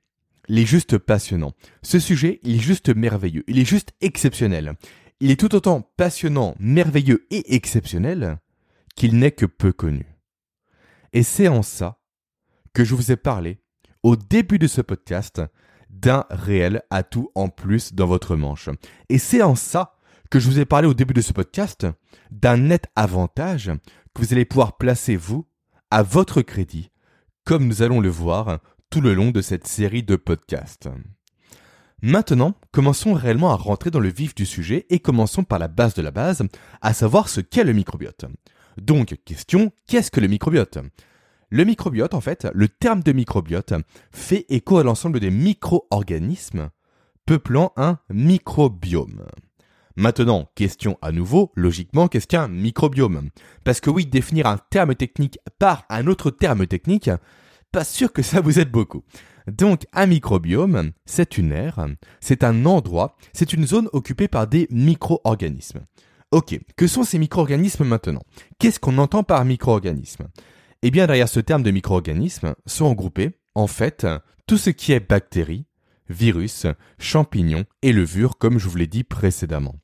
il 0.48 0.58
est 0.58 0.66
juste 0.66 0.98
passionnant. 0.98 1.52
Ce 1.82 1.98
sujet, 1.98 2.40
il 2.42 2.56
est 2.56 2.60
juste 2.60 2.94
merveilleux. 2.94 3.44
Il 3.46 3.58
est 3.58 3.64
juste 3.64 3.92
exceptionnel. 4.00 4.74
Il 5.20 5.30
est 5.30 5.38
tout 5.38 5.54
autant 5.54 5.82
passionnant, 5.96 6.54
merveilleux 6.58 7.26
et 7.30 7.54
exceptionnel 7.54 8.38
qu'il 8.96 9.18
n'est 9.18 9.32
que 9.32 9.46
peu 9.46 9.72
connu. 9.72 10.06
Et 11.12 11.22
c'est 11.22 11.48
en 11.48 11.62
ça 11.62 12.00
que 12.72 12.84
je 12.84 12.94
vous 12.94 13.12
ai 13.12 13.16
parlé 13.16 13.58
au 14.02 14.16
début 14.16 14.58
de 14.58 14.66
ce 14.66 14.80
podcast 14.80 15.42
d'un 15.90 16.24
réel 16.30 16.82
atout 16.90 17.30
en 17.34 17.48
plus 17.48 17.92
dans 17.92 18.06
votre 18.06 18.36
manche. 18.36 18.68
Et 19.08 19.18
c'est 19.18 19.42
en 19.42 19.54
ça 19.54 19.94
que 20.30 20.38
je 20.38 20.48
vous 20.48 20.60
ai 20.60 20.64
parlé 20.64 20.86
au 20.86 20.94
début 20.94 21.14
de 21.14 21.20
ce 21.20 21.32
podcast 21.32 21.86
d'un 22.30 22.56
net 22.56 22.86
avantage 22.96 23.70
que 24.14 24.22
vous 24.22 24.32
allez 24.32 24.44
pouvoir 24.44 24.76
placer 24.76 25.16
vous 25.16 25.46
à 25.90 26.02
votre 26.02 26.42
crédit, 26.42 26.90
comme 27.44 27.66
nous 27.66 27.82
allons 27.82 28.00
le 28.00 28.08
voir 28.08 28.60
tout 28.90 29.00
le 29.00 29.14
long 29.14 29.30
de 29.30 29.40
cette 29.40 29.66
série 29.66 30.02
de 30.02 30.16
podcasts. 30.16 30.88
Maintenant, 32.02 32.54
commençons 32.72 33.12
réellement 33.12 33.50
à 33.50 33.56
rentrer 33.56 33.90
dans 33.90 34.00
le 34.00 34.08
vif 34.08 34.34
du 34.34 34.46
sujet 34.46 34.86
et 34.88 35.00
commençons 35.00 35.44
par 35.44 35.58
la 35.58 35.68
base 35.68 35.94
de 35.94 36.02
la 36.02 36.10
base, 36.10 36.42
à 36.80 36.94
savoir 36.94 37.28
ce 37.28 37.40
qu'est 37.40 37.64
le 37.64 37.72
microbiote. 37.72 38.24
Donc, 38.78 39.16
question, 39.24 39.70
qu'est-ce 39.86 40.10
que 40.10 40.20
le 40.20 40.28
microbiote? 40.28 40.78
Le 41.52 41.64
microbiote, 41.64 42.14
en 42.14 42.20
fait, 42.20 42.46
le 42.54 42.68
terme 42.68 43.02
de 43.02 43.10
microbiote 43.10 43.74
fait 44.12 44.46
écho 44.50 44.78
à 44.78 44.84
l'ensemble 44.84 45.18
des 45.18 45.32
micro-organismes 45.32 46.70
peuplant 47.26 47.72
un 47.76 47.98
microbiome. 48.08 49.26
Maintenant, 49.96 50.48
question 50.54 50.96
à 51.02 51.10
nouveau, 51.10 51.50
logiquement, 51.56 52.06
qu'est-ce 52.06 52.28
qu'un 52.28 52.46
microbiome? 52.46 53.30
Parce 53.64 53.80
que 53.80 53.90
oui, 53.90 54.06
définir 54.06 54.46
un 54.46 54.58
terme 54.70 54.94
technique 54.94 55.40
par 55.58 55.84
un 55.88 56.06
autre 56.06 56.30
terme 56.30 56.68
technique, 56.68 57.10
pas 57.72 57.84
sûr 57.84 58.12
que 58.12 58.22
ça 58.22 58.40
vous 58.40 58.60
aide 58.60 58.70
beaucoup. 58.70 59.02
Donc 59.48 59.86
un 59.92 60.06
microbiome, 60.06 60.92
c'est 61.04 61.36
une 61.36 61.50
aire, 61.50 61.84
c'est 62.20 62.44
un 62.44 62.64
endroit, 62.64 63.16
c'est 63.32 63.52
une 63.52 63.66
zone 63.66 63.88
occupée 63.92 64.28
par 64.28 64.46
des 64.46 64.68
micro-organismes. 64.70 65.80
Ok, 66.30 66.60
que 66.76 66.86
sont 66.86 67.02
ces 67.02 67.18
micro-organismes 67.18 67.84
maintenant? 67.84 68.22
Qu'est-ce 68.60 68.78
qu'on 68.78 68.98
entend 68.98 69.24
par 69.24 69.44
micro-organisme 69.44 70.28
Eh 70.82 70.90
bien 70.90 71.06
derrière 71.06 71.28
ce 71.28 71.40
terme 71.40 71.62
de 71.62 71.70
micro-organisme 71.70 72.54
sont 72.64 72.88
regroupés, 72.88 73.38
en 73.54 73.66
fait, 73.66 74.06
tout 74.46 74.56
ce 74.56 74.70
qui 74.70 74.92
est 74.92 75.00
bactéries, 75.00 75.66
virus, 76.08 76.66
champignons 76.98 77.66
et 77.82 77.92
levures 77.92 78.38
comme 78.38 78.58
je 78.58 78.66
vous 78.66 78.78
l'ai 78.78 78.86
dit 78.86 79.04
précédemment. 79.04 79.76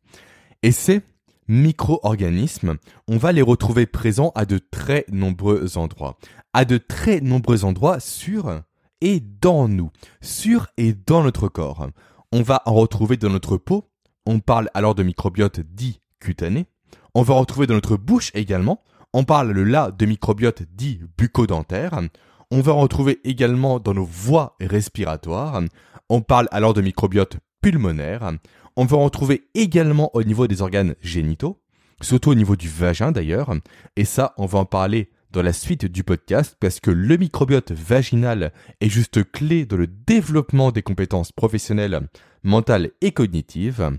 Et 0.62 0.72
ces 0.72 1.02
micro-organismes, 1.48 2.76
on 3.08 3.18
va 3.18 3.32
les 3.32 3.42
retrouver 3.42 3.84
présents 3.84 4.32
à 4.34 4.46
de 4.46 4.56
très 4.58 5.04
nombreux 5.12 5.76
endroits. 5.76 6.16
À 6.54 6.64
de 6.64 6.78
très 6.78 7.20
nombreux 7.20 7.66
endroits 7.66 8.00
sur 8.00 8.62
et 9.02 9.20
dans 9.20 9.68
nous, 9.68 9.90
sur 10.22 10.68
et 10.78 10.94
dans 10.94 11.22
notre 11.22 11.48
corps. 11.48 11.88
On 12.32 12.40
va 12.40 12.62
en 12.64 12.72
retrouver 12.72 13.18
dans 13.18 13.28
notre 13.28 13.58
peau, 13.58 13.90
on 14.24 14.40
parle 14.40 14.70
alors 14.72 14.94
de 14.94 15.02
microbiote 15.02 15.60
dit 15.60 16.00
cutané. 16.20 16.66
On 17.14 17.22
va 17.22 17.34
en 17.34 17.40
retrouver 17.40 17.66
dans 17.66 17.74
notre 17.74 17.98
bouche 17.98 18.30
également, 18.34 18.82
on 19.16 19.25
parle 19.25 19.58
là 19.58 19.90
de 19.90 20.04
microbiote 20.04 20.64
dit 20.75 21.00
bucco-dentaire. 21.16 22.02
On 22.50 22.61
va 22.61 22.75
en 22.75 22.80
retrouver 22.80 23.18
également 23.25 23.80
dans 23.80 23.94
nos 23.94 24.04
voies 24.04 24.56
respiratoires. 24.61 25.62
On 26.11 26.20
parle 26.20 26.49
alors 26.50 26.75
de 26.75 26.82
microbiote 26.82 27.38
pulmonaire. 27.62 28.30
On 28.76 28.85
va 28.85 28.99
en 28.99 29.04
retrouver 29.04 29.49
également 29.54 30.14
au 30.14 30.23
niveau 30.23 30.46
des 30.46 30.61
organes 30.61 30.96
génitaux, 31.00 31.62
surtout 32.02 32.28
au 32.28 32.35
niveau 32.35 32.56
du 32.56 32.68
vagin 32.68 33.11
d'ailleurs. 33.11 33.54
Et 33.96 34.04
ça, 34.04 34.35
on 34.37 34.44
va 34.44 34.58
en 34.58 34.66
parler 34.66 35.08
dans 35.30 35.40
la 35.40 35.54
suite 35.54 35.87
du 35.87 36.04
podcast 36.04 36.54
parce 36.61 36.78
que 36.78 36.90
le 36.90 37.16
microbiote 37.16 37.73
vaginal 37.73 38.52
est 38.82 38.90
juste 38.90 39.25
clé 39.32 39.64
dans 39.64 39.78
le 39.78 39.87
développement 39.87 40.73
des 40.73 40.82
compétences 40.82 41.32
professionnelles, 41.32 42.02
mentales 42.42 42.90
et 43.00 43.12
cognitives. 43.12 43.99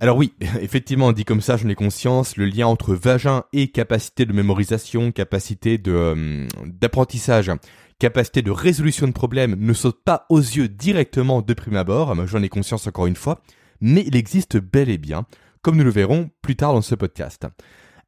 Alors 0.00 0.16
oui, 0.16 0.34
effectivement, 0.60 1.12
dit 1.12 1.24
comme 1.24 1.40
ça, 1.40 1.56
j'en 1.56 1.68
ai 1.68 1.74
conscience, 1.74 2.36
le 2.36 2.46
lien 2.46 2.66
entre 2.66 2.94
vagin 2.94 3.44
et 3.52 3.68
capacité 3.68 4.26
de 4.26 4.32
mémorisation, 4.32 5.12
capacité 5.12 5.80
euh, 5.86 6.46
d'apprentissage, 6.64 7.50
capacité 7.98 8.42
de 8.42 8.50
résolution 8.50 9.06
de 9.06 9.12
problèmes 9.12 9.56
ne 9.58 9.72
saute 9.72 10.02
pas 10.04 10.26
aux 10.28 10.40
yeux 10.40 10.68
directement 10.68 11.42
de 11.42 11.54
prime 11.54 11.76
abord, 11.76 12.14
j'en 12.26 12.42
ai 12.42 12.48
conscience 12.48 12.86
encore 12.86 13.06
une 13.06 13.16
fois, 13.16 13.42
mais 13.80 14.04
il 14.06 14.16
existe 14.16 14.58
bel 14.58 14.90
et 14.90 14.98
bien, 14.98 15.26
comme 15.62 15.76
nous 15.76 15.84
le 15.84 15.90
verrons 15.90 16.30
plus 16.42 16.56
tard 16.56 16.74
dans 16.74 16.82
ce 16.82 16.94
podcast. 16.94 17.46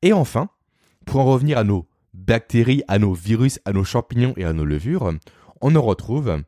Et 0.02 0.12
enfin, 0.12 0.50
pour 1.06 1.20
en 1.20 1.24
revenir 1.24 1.58
à 1.58 1.64
nos 1.64 1.88
bactéries, 2.12 2.82
à 2.88 2.98
nos 2.98 3.14
virus, 3.14 3.60
à 3.64 3.72
nos 3.72 3.84
champignons 3.84 4.34
et 4.36 4.44
à 4.44 4.52
nos 4.52 4.64
levures, 4.64 5.12
on 5.60 5.74
en 5.74 5.82
retrouve, 5.82 6.42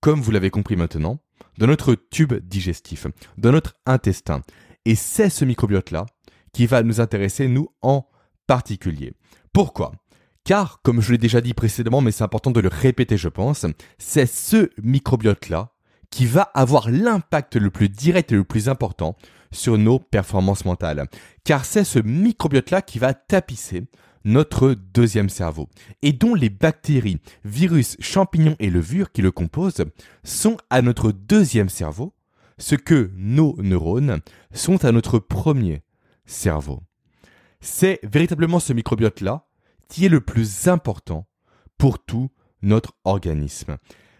comme 0.00 0.20
vous 0.20 0.30
l'avez 0.32 0.50
compris 0.50 0.76
maintenant, 0.76 1.20
dans 1.58 1.66
notre 1.66 1.94
tube 1.94 2.34
digestif, 2.34 3.06
dans 3.38 3.52
notre 3.52 3.76
intestin. 3.86 4.42
Et 4.84 4.94
c'est 4.94 5.30
ce 5.30 5.44
microbiote-là 5.44 6.06
qui 6.52 6.66
va 6.66 6.82
nous 6.82 7.00
intéresser, 7.00 7.48
nous, 7.48 7.68
en 7.82 8.06
particulier. 8.46 9.14
Pourquoi? 9.52 9.92
Car, 10.44 10.80
comme 10.82 11.00
je 11.00 11.12
l'ai 11.12 11.18
déjà 11.18 11.40
dit 11.40 11.54
précédemment, 11.54 12.00
mais 12.00 12.12
c'est 12.12 12.24
important 12.24 12.50
de 12.50 12.60
le 12.60 12.68
répéter, 12.68 13.16
je 13.16 13.28
pense, 13.28 13.66
c'est 13.98 14.26
ce 14.26 14.70
microbiote-là 14.82 15.72
qui 16.10 16.26
va 16.26 16.42
avoir 16.54 16.90
l'impact 16.90 17.56
le 17.56 17.70
plus 17.70 17.88
direct 17.88 18.32
et 18.32 18.36
le 18.36 18.44
plus 18.44 18.68
important 18.68 19.16
sur 19.52 19.78
nos 19.78 19.98
performances 19.98 20.64
mentales. 20.64 21.08
Car 21.44 21.64
c'est 21.64 21.84
ce 21.84 21.98
microbiote-là 21.98 22.82
qui 22.82 22.98
va 22.98 23.14
tapisser 23.14 23.84
notre 24.24 24.74
deuxième 24.74 25.30
cerveau, 25.30 25.68
et 26.02 26.12
dont 26.12 26.34
les 26.34 26.50
bactéries, 26.50 27.18
virus, 27.44 27.96
champignons 28.00 28.56
et 28.58 28.68
levures 28.68 29.12
qui 29.12 29.22
le 29.22 29.30
composent 29.30 29.84
sont 30.24 30.58
à 30.68 30.82
notre 30.82 31.10
deuxième 31.10 31.70
cerveau, 31.70 32.12
ce 32.60 32.76
que 32.76 33.10
nos 33.16 33.56
neurones 33.60 34.20
sont 34.52 34.84
à 34.84 34.92
notre 34.92 35.18
premier 35.18 35.82
cerveau. 36.26 36.82
C'est 37.60 37.98
véritablement 38.02 38.60
ce 38.60 38.72
microbiote-là 38.72 39.46
qui 39.88 40.04
est 40.04 40.10
le 40.10 40.20
plus 40.20 40.68
important 40.68 41.26
pour 41.78 41.98
tout 41.98 42.30
notre 42.62 42.92
organisme. 43.04 43.78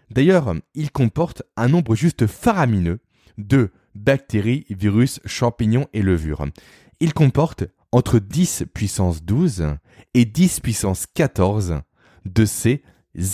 D'ailleurs, 0.09 0.53
il 0.73 0.91
comporte 0.91 1.43
un 1.55 1.69
nombre 1.69 1.95
juste 1.95 2.27
faramineux 2.27 2.99
de 3.37 3.71
bactéries, 3.95 4.65
virus, 4.69 5.21
champignons 5.25 5.87
et 5.93 6.01
levures. 6.01 6.45
Il 6.99 7.13
comporte 7.13 7.63
entre 7.91 8.19
10 8.19 8.65
puissance 8.73 9.23
12 9.23 9.75
et 10.13 10.25
10 10.25 10.59
puissance 10.59 11.05
14 11.13 11.81
de 12.25 12.45
ces 12.45 12.83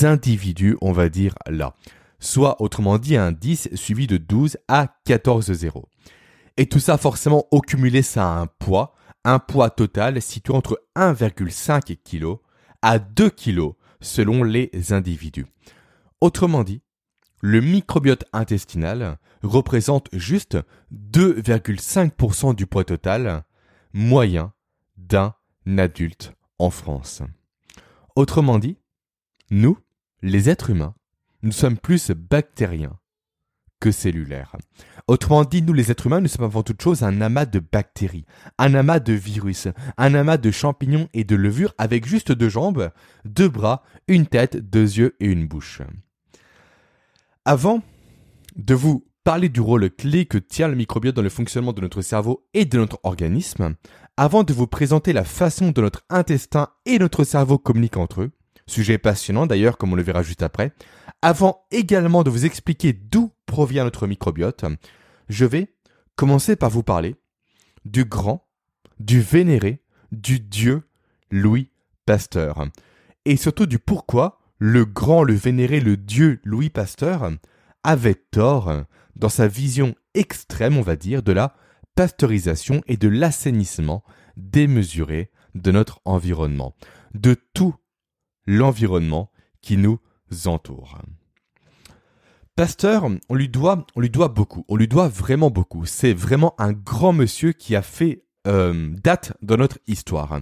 individus, 0.02 0.78
on 0.82 0.92
va 0.92 1.10
dire 1.10 1.36
là. 1.48 1.76
Soit 2.20 2.62
autrement 2.62 2.98
dit 2.98 3.16
un 3.16 3.32
10 3.32 3.70
suivi 3.76 4.08
de 4.08 4.18
12 4.18 4.58
à 4.68 4.88
14 5.06 5.52
zéros. 5.54 5.90
Et 6.58 6.68
tout 6.68 6.80
ça 6.80 6.98
forcément 6.98 7.46
au 7.52 7.62
cumulé 7.62 8.02
ça 8.02 8.34
a 8.34 8.40
un 8.40 8.48
poids, 8.48 8.96
un 9.24 9.40
poids 9.40 9.70
total 9.70 10.22
situé 10.22 10.54
entre 10.54 10.82
1,5 10.96 11.98
kg 12.04 12.40
à 12.82 13.00
2 13.00 13.30
kg 13.30 13.74
selon 14.02 14.44
les 14.44 14.72
individus. 14.92 15.46
Autrement 16.22 16.64
dit, 16.64 16.82
le 17.42 17.62
microbiote 17.62 18.26
intestinal 18.34 19.20
représente 19.44 20.10
juste 20.14 20.58
2,5% 20.92 22.56
du 22.56 22.66
poids 22.66 22.84
total 22.84 23.44
moyen 23.94 24.54
d'un 24.98 25.34
adulte 25.78 26.34
en 26.58 26.72
France. 26.72 27.22
Autrement 28.16 28.58
dit, 28.58 28.78
nous, 29.52 29.78
les 30.24 30.50
êtres 30.50 30.72
humains, 30.72 30.96
nous 31.44 31.52
sommes 31.52 31.78
plus 31.78 32.12
bactériens 32.12 32.98
que 33.80 33.92
cellulaires. 33.92 34.56
Autrement 35.08 35.46
dit, 35.46 35.62
nous 35.62 35.74
les 35.74 35.92
êtres 35.92 36.08
humains, 36.08 36.22
nous 36.22 36.28
sommes 36.28 36.46
avant 36.46 36.64
toute 36.64 36.82
chose 36.82 37.04
un 37.04 37.22
amas 37.22 37.46
de 37.46 37.60
bactéries, 37.60 38.26
un 38.58 38.74
amas 38.74 39.00
de 39.00 39.14
virus, 39.14 39.68
un 39.98 40.14
amas 40.16 40.38
de 40.38 40.52
champignons 40.52 41.08
et 41.14 41.24
de 41.24 41.36
levures 41.36 41.74
avec 41.78 42.06
juste 42.06 42.32
deux 42.32 42.50
jambes, 42.50 42.90
deux 43.26 43.50
bras, 43.50 43.84
une 44.08 44.26
tête, 44.26 44.58
deux 44.58 44.98
yeux 44.98 45.16
et 45.20 45.28
une 45.28 45.48
bouche. 45.48 45.82
Avant 47.46 47.82
de 48.56 48.74
vous 48.74 49.06
parler 49.24 49.50
du 49.50 49.62
rôle 49.62 49.90
clé 49.90 50.26
que 50.26 50.38
tient 50.38 50.68
le 50.68 50.76
microbiote 50.76 51.16
dans 51.16 51.22
le 51.22 51.30
fonctionnement 51.30 51.74
de 51.74 51.82
notre 51.82 52.02
cerveau 52.02 52.48
et 52.54 52.66
de 52.66 52.78
notre 52.78 53.00
organisme, 53.04 53.76
avant 54.16 54.44
de 54.44 54.54
vous 54.54 54.68
présenter 54.68 55.14
la 55.14 55.24
façon 55.24 55.72
dont 55.72 55.82
notre 55.82 56.04
intestin 56.10 56.70
et 56.86 56.98
notre 56.98 57.24
cerveau 57.24 57.58
communiquent 57.58 57.98
entre 57.98 58.22
eux, 58.22 58.32
sujet 58.68 58.98
passionnant 58.98 59.48
d'ailleurs 59.48 59.78
comme 59.78 59.94
on 59.94 59.96
le 59.96 60.04
verra 60.04 60.22
juste 60.22 60.44
après, 60.44 60.72
avant 61.22 61.66
également 61.72 62.24
de 62.24 62.30
vous 62.30 62.46
expliquer 62.46 62.94
d'où 62.94 63.32
provient 63.46 63.84
notre 63.84 64.08
microbiote, 64.08 64.66
je 65.30 65.46
vais 65.46 65.74
commencer 66.16 66.56
par 66.56 66.70
vous 66.70 66.84
parler 66.84 67.16
du 67.86 68.06
grand, 68.06 68.48
du 69.00 69.22
vénéré, 69.22 69.82
du 70.12 70.40
dieu 70.40 70.84
Louis 71.32 71.72
Pasteur, 72.06 72.66
et 73.26 73.36
surtout 73.36 73.66
du 73.66 73.80
pourquoi 73.80 74.40
le 74.60 74.86
grand, 74.86 75.24
le 75.24 75.34
vénéré, 75.34 75.80
le 75.80 75.98
dieu 75.98 76.40
Louis 76.44 76.70
Pasteur 76.70 77.32
avait 77.84 78.16
tort 78.16 78.72
dans 79.16 79.30
sa 79.30 79.48
vision 79.48 79.96
extrême, 80.14 80.78
on 80.78 80.82
va 80.82 80.96
dire, 80.96 81.24
de 81.24 81.32
la 81.32 81.56
pasteurisation 81.96 82.82
et 82.88 82.98
de 82.98 83.08
l'assainissement 83.08 84.04
démesuré 84.36 85.32
de 85.56 85.72
notre 85.72 86.00
environnement, 86.06 86.76
de 87.14 87.36
tout 87.54 87.76
l'environnement 88.48 89.30
qui 89.62 89.78
nous 89.78 90.00
entoure. 90.46 91.00
Pasteur, 92.56 93.08
on 93.30 93.36
lui 93.36 93.50
doit, 93.50 93.86
beaucoup, 94.30 94.66
on 94.68 94.76
lui 94.76 94.88
doit 94.88 95.08
vraiment 95.10 95.52
beaucoup. 95.52 95.86
C'est 95.86 96.14
vraiment 96.14 96.56
un 96.58 96.72
grand 96.72 97.14
monsieur 97.14 97.52
qui 97.52 97.76
a 97.76 97.84
fait 97.84 98.24
euh, 98.48 98.96
date 99.04 99.34
dans 99.44 99.58
notre 99.58 99.78
histoire. 99.86 100.40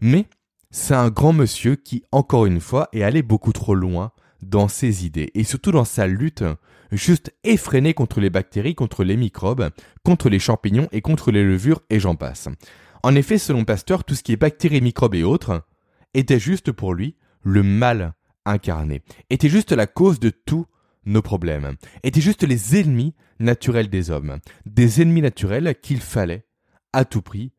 Mais 0.00 0.26
c'est 0.70 0.94
un 0.94 1.10
grand 1.10 1.34
monsieur 1.34 1.76
qui, 1.76 2.04
encore 2.10 2.46
une 2.46 2.60
fois, 2.60 2.88
est 2.92 3.02
allé 3.02 3.20
beaucoup 3.22 3.52
trop 3.52 3.74
loin 3.74 4.12
dans 4.42 4.68
ses 4.68 5.04
idées 5.04 5.30
et 5.34 5.44
surtout 5.44 5.72
dans 5.72 5.84
sa 5.84 6.06
lutte 6.06 6.44
juste 6.92 7.34
effrénée 7.44 7.94
contre 7.94 8.20
les 8.20 8.30
bactéries, 8.30 8.74
contre 8.74 9.04
les 9.04 9.16
microbes, 9.16 9.70
contre 10.04 10.28
les 10.28 10.38
champignons 10.38 10.88
et 10.92 11.00
contre 11.00 11.30
les 11.30 11.44
levures 11.44 11.82
et 11.90 12.00
j'en 12.00 12.14
passe. 12.14 12.48
En 13.02 13.14
effet, 13.14 13.38
selon 13.38 13.64
Pasteur, 13.64 14.04
tout 14.04 14.14
ce 14.14 14.22
qui 14.22 14.32
est 14.32 14.36
bactéries, 14.36 14.80
microbes 14.80 15.14
et 15.14 15.22
autres 15.22 15.62
était 16.16 16.40
juste 16.40 16.72
pour 16.72 16.94
lui 16.94 17.14
le 17.42 17.62
mal 17.62 18.14
incarné, 18.44 19.02
était 19.30 19.48
juste 19.48 19.72
la 19.72 19.86
cause 19.86 20.18
de 20.18 20.30
tous 20.30 20.66
nos 21.04 21.22
problèmes, 21.22 21.76
était 22.02 22.20
juste 22.20 22.42
les 22.42 22.80
ennemis 22.80 23.14
naturels 23.38 23.90
des 23.90 24.10
hommes, 24.10 24.38
des 24.64 25.02
ennemis 25.02 25.22
naturels 25.22 25.74
qu'il 25.80 26.00
fallait 26.00 26.46
à 26.92 27.04
tout 27.04 27.22
prix 27.22 27.52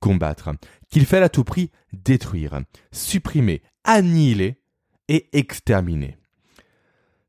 combattre, 0.00 0.50
qu'il 0.90 1.06
fallait 1.06 1.26
à 1.26 1.28
tout 1.28 1.44
prix 1.44 1.70
détruire, 1.92 2.60
supprimer, 2.90 3.62
annihiler 3.84 4.60
et 5.08 5.28
exterminer. 5.32 6.16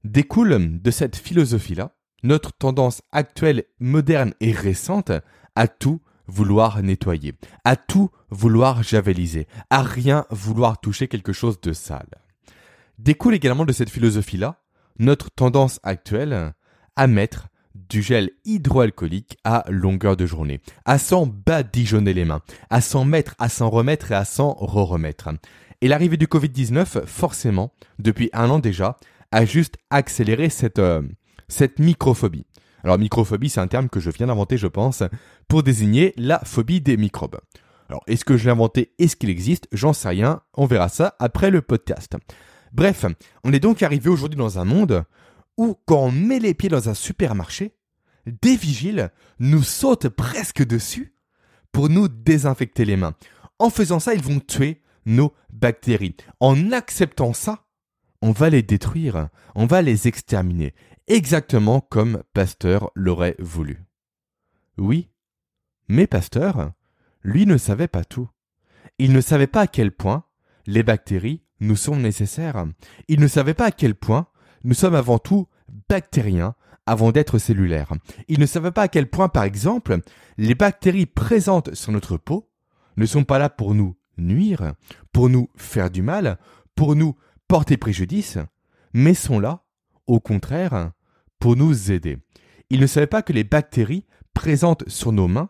Découle 0.04 0.82
de 0.82 0.92
cette 0.92 1.16
philosophie-là 1.16 1.96
notre 2.24 2.54
tendance 2.54 3.02
actuelle, 3.12 3.66
moderne 3.80 4.34
et 4.42 4.52
récente 4.52 5.12
à 5.56 5.68
tout 5.68 6.02
vouloir 6.32 6.82
nettoyer, 6.82 7.34
à 7.64 7.76
tout 7.76 8.10
vouloir 8.30 8.84
javeliser, 8.84 9.48
à 9.70 9.84
rien 9.84 10.26
vouloir 10.30 10.80
toucher 10.80 11.08
quelque 11.08 11.34
chose 11.34 11.60
de 11.62 11.74
sale. 11.74 12.10
Découle 12.98 13.36
également 13.36 13.66
de 13.66 13.74
cette 13.74 13.90
philosophie-là 13.90 14.62
notre 15.00 15.32
tendance 15.32 15.80
actuelle 15.84 16.54
à 16.96 17.08
mettre 17.08 17.48
du 17.76 18.02
gel 18.02 18.32
hydroalcoolique 18.46 19.38
à 19.44 19.66
longueur 19.70 20.16
de 20.16 20.26
journée, 20.26 20.62
à 20.86 20.98
s'en 20.98 21.26
badigeonner 21.26 22.14
les 22.14 22.26
mains, 22.26 22.42
à 22.70 22.82
s'en 22.82 23.06
mettre, 23.06 23.36
à 23.40 23.50
s'en 23.50 23.70
remettre 23.70 24.12
et 24.12 24.16
à 24.16 24.26
s'en 24.26 24.52
re-remettre. 24.52 25.30
Et 25.82 25.88
l'arrivée 25.88 26.18
du 26.18 26.28
Covid-19, 26.28 27.06
forcément, 27.06 27.74
depuis 27.98 28.30
un 28.34 28.50
an 28.50 28.60
déjà, 28.60 28.98
a 29.32 29.46
juste 29.46 29.78
accéléré 29.90 30.50
cette, 30.50 30.80
euh, 30.80 31.02
cette 31.48 31.80
microphobie. 31.80 32.46
Alors 32.84 32.98
microphobie, 32.98 33.50
c'est 33.50 33.60
un 33.60 33.68
terme 33.68 33.90
que 33.90 34.00
je 34.00 34.10
viens 34.10 34.28
d'inventer, 34.28 34.58
je 34.58 34.68
pense, 34.68 35.04
pour 35.48 35.64
désigner 35.64 36.14
la 36.18 36.40
phobie 36.44 36.82
des 36.82 36.98
microbes. 36.98 37.40
Alors 37.90 38.04
est-ce 38.08 38.26
que 38.26 38.38
je 38.38 38.46
l'ai 38.46 38.52
inventé? 38.52 38.94
Est-ce 39.00 39.16
qu'il 39.16 39.30
existe? 39.30 39.68
J'en 39.72 39.94
sais 39.94 40.10
rien, 40.10 40.42
on 40.54 40.66
verra 40.66 40.90
ça 40.90 41.16
après 41.20 41.52
le 41.52 41.62
podcast. 41.62 42.16
Bref, 42.72 43.06
on 43.44 43.52
est 43.52 43.60
donc 43.60 43.84
arrivé 43.84 44.10
aujourd'hui 44.10 44.38
dans 44.38 44.60
un 44.60 44.66
monde 44.66 45.04
où 45.58 45.76
quand 45.86 46.06
on 46.06 46.12
met 46.12 46.40
les 46.40 46.54
pieds 46.54 46.70
dans 46.70 46.90
un 46.90 46.94
supermarché, 46.94 47.76
des 48.26 48.56
vigiles 48.56 49.12
nous 49.40 49.64
sautent 49.64 50.10
presque 50.10 50.66
dessus 50.66 51.14
pour 51.72 51.90
nous 51.90 52.08
désinfecter 52.08 52.86
les 52.86 52.98
mains. 52.98 53.14
En 53.60 53.70
faisant 53.70 54.00
ça, 54.00 54.14
ils 54.14 54.24
vont 54.24 54.40
tuer 54.40 54.82
nos 55.06 55.34
bactéries. 55.52 56.16
En 56.40 56.72
acceptant 56.72 57.34
ça, 57.34 57.66
on 58.22 58.32
va 58.32 58.50
les 58.50 58.62
détruire, 58.62 59.30
on 59.56 59.66
va 59.66 59.82
les 59.82 60.08
exterminer 60.08 60.74
exactement 61.08 61.82
comme 61.82 62.24
Pasteur 62.34 62.92
l'aurait 62.96 63.36
voulu. 63.40 63.84
Oui, 64.78 65.10
mais 65.88 66.08
Pasteur, 66.08 66.72
lui 67.24 67.46
ne 67.46 67.58
savait 67.58 67.88
pas 67.88 68.04
tout. 68.04 68.30
Il 68.98 69.14
ne 69.14 69.22
savait 69.22 69.48
pas 69.48 69.62
à 69.62 69.68
quel 69.68 69.92
point 69.92 70.24
les 70.66 70.84
bactéries 70.84 71.44
nous 71.60 71.76
sont 71.76 71.96
nécessaires. 71.96 72.66
Il 73.08 73.20
ne 73.20 73.28
savait 73.28 73.54
pas 73.54 73.66
à 73.66 73.72
quel 73.72 73.96
point 73.96 74.28
nous 74.64 74.74
sommes 74.74 74.96
avant 74.96 75.20
tout 75.20 75.48
bactériens 75.90 76.56
avant 76.86 77.12
d'être 77.12 77.38
cellulaires. 77.38 77.94
Il 78.28 78.40
ne 78.40 78.46
savait 78.46 78.72
pas 78.72 78.84
à 78.84 78.88
quel 78.88 79.10
point, 79.10 79.30
par 79.30 79.44
exemple, 79.44 80.00
les 80.38 80.56
bactéries 80.56 81.06
présentes 81.06 81.74
sur 81.76 81.92
notre 81.92 82.18
peau 82.18 82.50
ne 82.98 83.06
sont 83.06 83.24
pas 83.24 83.40
là 83.40 83.50
pour 83.50 83.74
nous 83.76 83.96
nuire, 84.18 84.74
pour 85.12 85.30
nous 85.30 85.50
faire 85.56 85.90
du 85.90 86.02
mal, 86.02 86.38
pour 86.76 86.96
nous 86.96 87.16
porter 87.48 87.78
préjudice, 87.78 88.38
mais 88.94 89.14
sont 89.14 89.40
là 89.40 89.61
au 90.12 90.20
contraire, 90.20 90.92
pour 91.40 91.56
nous 91.56 91.90
aider. 91.90 92.18
Il 92.70 92.82
ne 92.82 92.88
savait 92.88 93.08
pas 93.08 93.22
que 93.22 93.32
les 93.32 93.46
bactéries 93.46 94.06
présentes 94.34 94.84
sur 94.88 95.14
nos 95.14 95.30
mains 95.30 95.50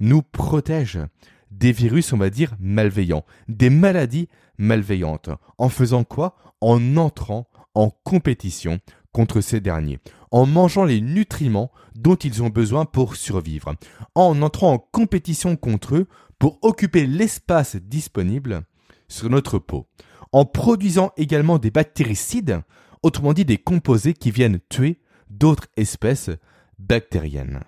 nous 0.00 0.22
protègent 0.22 1.04
des 1.50 1.70
virus, 1.70 2.14
on 2.14 2.16
va 2.16 2.30
dire, 2.30 2.56
malveillants, 2.58 3.26
des 3.48 3.68
maladies 3.68 4.28
malveillantes. 4.56 5.28
En 5.58 5.68
faisant 5.68 6.04
quoi? 6.04 6.34
En 6.62 6.96
entrant 6.96 7.46
en 7.74 7.90
compétition 7.90 8.78
contre 9.12 9.42
ces 9.42 9.60
derniers, 9.60 9.98
en 10.30 10.46
mangeant 10.46 10.84
les 10.84 11.02
nutriments 11.02 11.70
dont 11.94 12.14
ils 12.16 12.42
ont 12.42 12.48
besoin 12.48 12.86
pour 12.86 13.16
survivre, 13.16 13.74
en 14.14 14.40
entrant 14.40 14.72
en 14.72 14.78
compétition 14.78 15.56
contre 15.56 15.96
eux 15.96 16.08
pour 16.38 16.58
occuper 16.62 17.06
l'espace 17.06 17.76
disponible 17.76 18.62
sur 19.08 19.28
notre 19.28 19.58
peau, 19.58 19.88
en 20.32 20.46
produisant 20.46 21.12
également 21.18 21.58
des 21.58 21.70
bactéricides 21.70 22.62
autrement 23.02 23.32
dit 23.32 23.44
des 23.44 23.58
composés 23.58 24.14
qui 24.14 24.30
viennent 24.30 24.60
tuer 24.68 25.00
d'autres 25.28 25.66
espèces 25.76 26.30
bactériennes. 26.78 27.62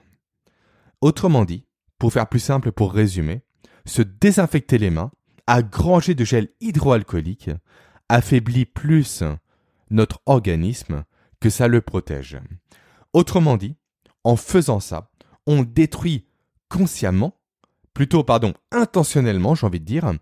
Autrement 1.01 1.45
dit, 1.45 1.67
pour 1.99 2.13
faire 2.13 2.29
plus 2.29 2.41
simple 2.41 2.73
pour 2.73 2.93
résumer, 2.93 3.43
se 3.87 4.03
désinfecter 4.03 4.79
les 4.79 4.91
mains, 4.91 5.11
à 5.47 5.63
granger 5.63 6.15
de 6.15 6.25
gel 6.25 6.49
hydroalcoolique, 6.61 7.51
affaiblit 8.09 8.65
plus 8.65 9.25
notre 9.91 10.21
organisme 10.27 11.05
que 11.41 11.51
ça 11.51 11.69
le 11.69 11.81
protège. 11.81 12.39
Autrement 13.13 13.57
dit, 13.57 13.77
en 14.25 14.37
faisant 14.37 14.81
ça, 14.81 15.11
on 15.47 15.63
détruit 15.63 16.27
consciemment, 16.69 17.41
plutôt 17.93 18.23
pardon, 18.25 18.55
intentionnellement, 18.71 19.55
j'ai 19.55 19.67
envie 19.67 19.81
de 19.81 19.85
dire, 19.85 20.13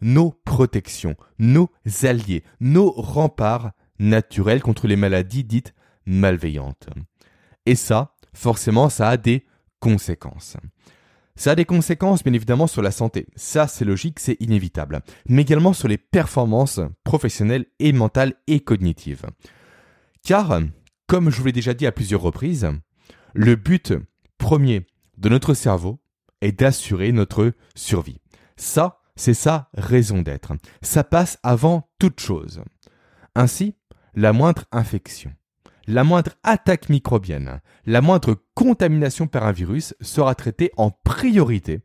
nos 0.00 0.30
protections, 0.44 1.16
nos 1.38 1.70
alliés, 2.02 2.44
nos 2.60 2.90
remparts 2.90 3.72
naturel 3.98 4.62
contre 4.62 4.86
les 4.86 4.96
maladies 4.96 5.44
dites 5.44 5.74
malveillantes. 6.06 6.88
Et 7.66 7.74
ça, 7.74 8.14
forcément, 8.32 8.88
ça 8.88 9.08
a 9.08 9.16
des 9.16 9.46
conséquences. 9.80 10.56
Ça 11.36 11.52
a 11.52 11.54
des 11.56 11.64
conséquences, 11.64 12.22
bien 12.22 12.32
évidemment, 12.32 12.68
sur 12.68 12.82
la 12.82 12.92
santé. 12.92 13.26
Ça, 13.34 13.66
c'est 13.66 13.84
logique, 13.84 14.20
c'est 14.20 14.36
inévitable. 14.40 15.02
Mais 15.28 15.42
également 15.42 15.72
sur 15.72 15.88
les 15.88 15.98
performances 15.98 16.80
professionnelles 17.02 17.66
et 17.80 17.92
mentales 17.92 18.34
et 18.46 18.60
cognitives. 18.60 19.26
Car, 20.22 20.60
comme 21.08 21.30
je 21.30 21.38
vous 21.38 21.46
l'ai 21.46 21.52
déjà 21.52 21.74
dit 21.74 21.86
à 21.86 21.92
plusieurs 21.92 22.22
reprises, 22.22 22.70
le 23.34 23.56
but 23.56 23.94
premier 24.38 24.86
de 25.18 25.28
notre 25.28 25.54
cerveau 25.54 25.98
est 26.40 26.52
d'assurer 26.52 27.10
notre 27.10 27.52
survie. 27.74 28.20
Ça, 28.56 29.00
c'est 29.16 29.34
sa 29.34 29.70
raison 29.74 30.22
d'être. 30.22 30.52
Ça 30.82 31.02
passe 31.02 31.38
avant 31.42 31.88
toute 31.98 32.20
chose. 32.20 32.62
Ainsi, 33.34 33.74
la 34.14 34.32
moindre 34.32 34.64
infection, 34.72 35.32
la 35.86 36.04
moindre 36.04 36.32
attaque 36.42 36.88
microbienne, 36.88 37.60
la 37.84 38.00
moindre 38.00 38.36
contamination 38.54 39.26
par 39.26 39.44
un 39.44 39.52
virus 39.52 39.94
sera 40.00 40.34
traitée 40.34 40.70
en 40.76 40.90
priorité 40.90 41.80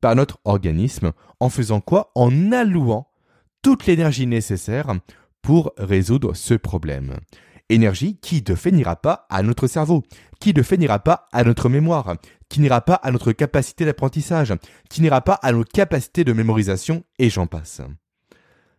par 0.00 0.14
notre 0.16 0.38
organisme 0.44 1.12
en 1.40 1.48
faisant 1.48 1.80
quoi? 1.80 2.10
En 2.14 2.52
allouant 2.52 3.08
toute 3.62 3.86
l'énergie 3.86 4.26
nécessaire 4.26 4.92
pour 5.40 5.72
résoudre 5.76 6.34
ce 6.34 6.54
problème. 6.54 7.16
Énergie 7.68 8.18
qui 8.20 8.42
de 8.42 8.54
fait 8.54 8.72
pas 9.02 9.26
à 9.30 9.42
notre 9.42 9.66
cerveau, 9.66 10.02
qui 10.40 10.52
de 10.52 10.62
fait 10.62 10.78
pas 11.04 11.28
à 11.32 11.44
notre 11.44 11.68
mémoire, 11.68 12.16
qui 12.48 12.60
n'ira 12.60 12.80
pas 12.80 12.94
à 12.94 13.10
notre 13.10 13.32
capacité 13.32 13.84
d'apprentissage, 13.84 14.52
qui 14.90 15.00
n'ira 15.00 15.20
pas 15.20 15.34
à 15.34 15.52
nos 15.52 15.64
capacités 15.64 16.24
de 16.24 16.32
mémorisation, 16.32 17.04
et 17.18 17.30
j'en 17.30 17.46
passe. 17.46 17.80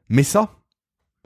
Mais 0.09 0.23
ça, 0.23 0.51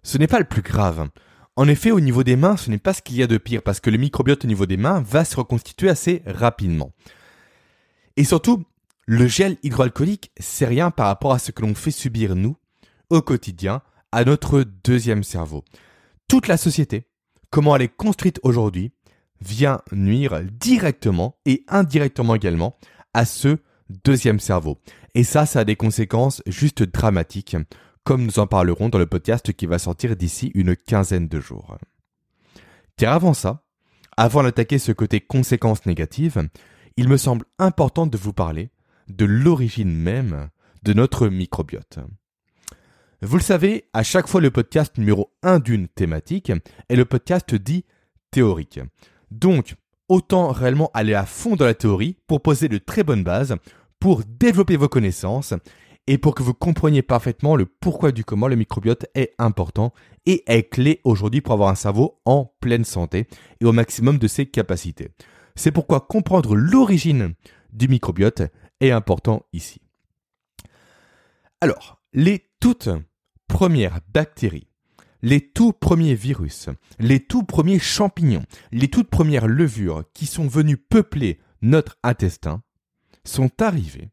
ce 0.03 0.17
n'est 0.17 0.27
pas 0.27 0.39
le 0.39 0.45
plus 0.45 0.61
grave. 0.61 1.09
En 1.57 1.67
effet, 1.67 1.89
au 1.89 1.99
niveau 1.99 2.23
des 2.23 2.35
mains, 2.35 2.55
ce 2.55 2.69
n'est 2.69 2.77
pas 2.77 2.93
ce 2.93 3.01
qu'il 3.01 3.15
y 3.15 3.23
a 3.23 3.27
de 3.27 3.39
pire, 3.39 3.63
parce 3.63 3.79
que 3.79 3.89
le 3.89 3.97
microbiote 3.97 4.45
au 4.45 4.47
niveau 4.47 4.67
des 4.67 4.77
mains 4.77 5.01
va 5.01 5.25
se 5.25 5.35
reconstituer 5.35 5.89
assez 5.89 6.21
rapidement. 6.27 6.93
Et 8.15 8.23
surtout, 8.23 8.63
le 9.07 9.27
gel 9.27 9.57
hydroalcoolique, 9.63 10.31
c'est 10.39 10.67
rien 10.67 10.91
par 10.91 11.07
rapport 11.07 11.33
à 11.33 11.39
ce 11.39 11.51
que 11.51 11.63
l'on 11.63 11.73
fait 11.73 11.89
subir 11.89 12.35
nous, 12.35 12.57
au 13.09 13.23
quotidien, 13.23 13.81
à 14.11 14.23
notre 14.23 14.63
deuxième 14.83 15.23
cerveau. 15.23 15.65
Toute 16.27 16.47
la 16.47 16.57
société, 16.57 17.07
comment 17.49 17.75
elle 17.75 17.81
est 17.81 17.95
construite 17.95 18.39
aujourd'hui, 18.43 18.91
vient 19.41 19.81
nuire 19.91 20.43
directement 20.43 21.39
et 21.47 21.63
indirectement 21.67 22.35
également 22.35 22.77
à 23.15 23.25
ce 23.25 23.57
deuxième 24.03 24.39
cerveau. 24.39 24.77
Et 25.15 25.23
ça, 25.23 25.47
ça 25.47 25.61
a 25.61 25.65
des 25.65 25.75
conséquences 25.75 26.43
juste 26.45 26.83
dramatiques 26.83 27.57
comme 28.07 28.23
nous 28.23 28.39
en 28.39 28.47
parlerons 28.47 28.87
dans 28.87 28.99
le 28.99 29.05
podcast 29.05 29.51
qui 29.51 29.65
va 29.65 29.79
sortir 29.79 30.15
d'ici 30.15 30.49
une 30.55 30.77
quinzaine 30.77 31.27
de 31.27 31.41
jours. 31.41 31.77
Car 32.95 33.13
avant 33.13 33.33
ça, 33.33 33.65
avant 34.15 34.43
d'attaquer 34.43 34.79
ce 34.79 34.93
côté 34.93 35.19
conséquences 35.19 35.85
négatives, 35.85 36.47
il 36.95 37.09
me 37.09 37.17
semble 37.17 37.43
important 37.59 38.07
de 38.07 38.17
vous 38.17 38.31
parler 38.31 38.69
de 39.09 39.25
l'origine 39.25 39.91
même 39.91 40.47
de 40.83 40.93
notre 40.93 41.27
microbiote. 41.27 41.99
Vous 43.21 43.35
le 43.35 43.43
savez, 43.43 43.89
à 43.91 44.03
chaque 44.03 44.29
fois 44.29 44.39
le 44.39 44.51
podcast 44.51 44.97
numéro 44.97 45.33
1 45.43 45.59
d'une 45.59 45.89
thématique 45.89 46.53
est 46.87 46.95
le 46.95 47.03
podcast 47.03 47.55
dit 47.55 47.83
théorique. 48.31 48.79
Donc, 49.31 49.75
autant 50.07 50.53
réellement 50.53 50.91
aller 50.93 51.13
à 51.13 51.25
fond 51.25 51.57
dans 51.57 51.65
la 51.65 51.73
théorie 51.73 52.15
pour 52.25 52.41
poser 52.41 52.69
de 52.69 52.77
très 52.77 53.03
bonnes 53.03 53.25
bases, 53.25 53.57
pour 53.99 54.23
développer 54.25 54.77
vos 54.77 54.87
connaissances 54.87 55.53
et 56.07 56.17
pour 56.17 56.33
que 56.35 56.43
vous 56.43 56.53
compreniez 56.53 57.01
parfaitement 57.01 57.55
le 57.55 57.65
pourquoi 57.65 58.11
du 58.11 58.23
comment 58.23 58.47
le 58.47 58.55
microbiote 58.55 59.05
est 59.13 59.33
important 59.37 59.93
et 60.25 60.43
est 60.47 60.63
clé 60.63 61.01
aujourd'hui 61.03 61.41
pour 61.41 61.53
avoir 61.53 61.69
un 61.69 61.75
cerveau 61.75 62.19
en 62.25 62.53
pleine 62.61 62.85
santé 62.85 63.27
et 63.59 63.65
au 63.65 63.73
maximum 63.73 64.17
de 64.17 64.27
ses 64.27 64.45
capacités. 64.45 65.09
C'est 65.55 65.71
pourquoi 65.71 66.01
comprendre 66.01 66.55
l'origine 66.55 67.33
du 67.73 67.87
microbiote 67.87 68.43
est 68.79 68.91
important 68.91 69.45
ici. 69.53 69.81
Alors, 71.59 71.99
les 72.13 72.45
toutes 72.59 72.89
premières 73.47 73.99
bactéries, 74.13 74.67
les 75.21 75.41
tout 75.41 75.73
premiers 75.73 76.15
virus, 76.15 76.69
les 76.99 77.19
tout 77.19 77.43
premiers 77.43 77.79
champignons, 77.79 78.43
les 78.71 78.87
toutes 78.87 79.09
premières 79.09 79.47
levures 79.47 80.03
qui 80.13 80.25
sont 80.25 80.47
venues 80.47 80.77
peupler 80.77 81.39
notre 81.61 81.97
intestin 82.03 82.61
sont 83.25 83.49
arrivés 83.61 84.09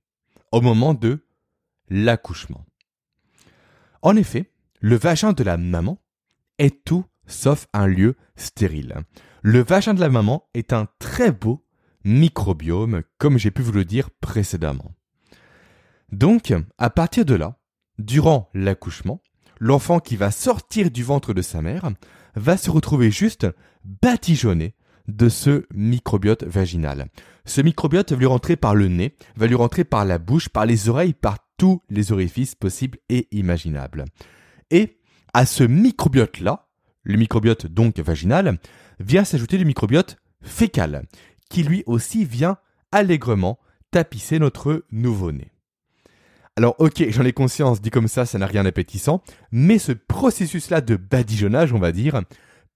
au 0.51 0.61
moment 0.61 0.95
de 0.95 1.24
l'accouchement. 1.89 2.65
En 4.03 4.17
effet, 4.17 4.53
le 4.81 4.97
vagin 4.97 5.33
de 5.33 5.43
la 5.43 5.57
maman 5.57 6.03
est 6.59 6.85
tout 6.85 7.05
sauf 7.27 7.67
un 7.73 7.87
lieu 7.87 8.17
stérile. 8.37 8.97
Le 9.43 9.63
vagin 9.63 9.95
de 9.95 10.01
la 10.01 10.09
maman 10.09 10.49
est 10.55 10.73
un 10.73 10.89
très 10.99 11.33
beau 11.33 11.65
microbiome, 12.05 13.03
comme 13.19 13.39
j'ai 13.39 13.51
pu 13.51 13.63
vous 13.63 13.73
le 13.73 13.85
dire 13.85 14.11
précédemment. 14.11 14.93
Donc, 16.13 16.53
à 16.79 16.91
partir 16.91 17.25
de 17.25 17.35
là, 17.35 17.59
durant 17.99 18.51
l'accouchement, 18.55 19.23
l'enfant 19.59 20.01
qui 20.01 20.17
va 20.17 20.31
sortir 20.31 20.91
du 20.91 21.03
ventre 21.03 21.33
de 21.33 21.43
sa 21.43 21.63
mère 21.63 21.91
va 22.35 22.57
se 22.57 22.71
retrouver 22.71 23.11
juste 23.11 23.47
badigeonné 23.85 24.75
de 25.09 25.29
ce 25.29 25.67
microbiote 25.73 26.45
vaginal. 26.45 27.09
Ce 27.45 27.61
microbiote 27.61 28.13
va 28.13 28.19
lui 28.19 28.27
rentrer 28.27 28.57
par 28.57 28.75
le 28.75 28.89
nez, 28.89 29.17
va 29.37 29.47
lui 29.47 29.55
rentrer 29.55 29.85
par 29.85 30.05
la 30.05 30.19
bouche, 30.19 30.49
par 30.49 30.67
les 30.67 30.89
oreilles, 30.89 31.15
par 31.15 31.44
tous 31.57 31.83
les 31.91 32.13
orifices 32.13 32.55
possibles 32.55 32.99
et 33.09 33.29
imaginables. 33.31 34.05
Et 34.71 35.01
à 35.33 35.47
ce 35.47 35.65
microbiote-là, 35.65 36.69
le 37.03 37.17
microbiote 37.17 37.67
donc 37.67 37.99
vaginal, 37.99 38.59
vient 38.99 39.25
s'ajouter 39.25 39.59
le 39.59 39.65
microbiote 39.65 40.17
fécal, 40.43 41.05
qui 41.51 41.63
lui 41.63 41.83
aussi 41.87 42.25
vient 42.25 42.59
allègrement 42.93 43.59
tapisser 43.91 44.39
notre 44.39 44.85
nouveau-né. 44.91 45.53
Alors 46.57 46.77
ok, 46.79 47.11
j'en 47.11 47.25
ai 47.25 47.33
conscience, 47.33 47.81
dit 47.81 47.91
comme 47.91 48.09
ça, 48.09 48.27
ça 48.27 48.39
n'a 48.39 48.47
rien 48.47 48.63
d'appétissant, 48.63 49.23
mais 49.51 49.79
ce 49.79 49.93
processus-là 49.93 50.81
de 50.81 50.97
badigeonnage, 50.97 51.73
on 51.73 51.81
va 51.81 51.91
dire, 51.91 52.23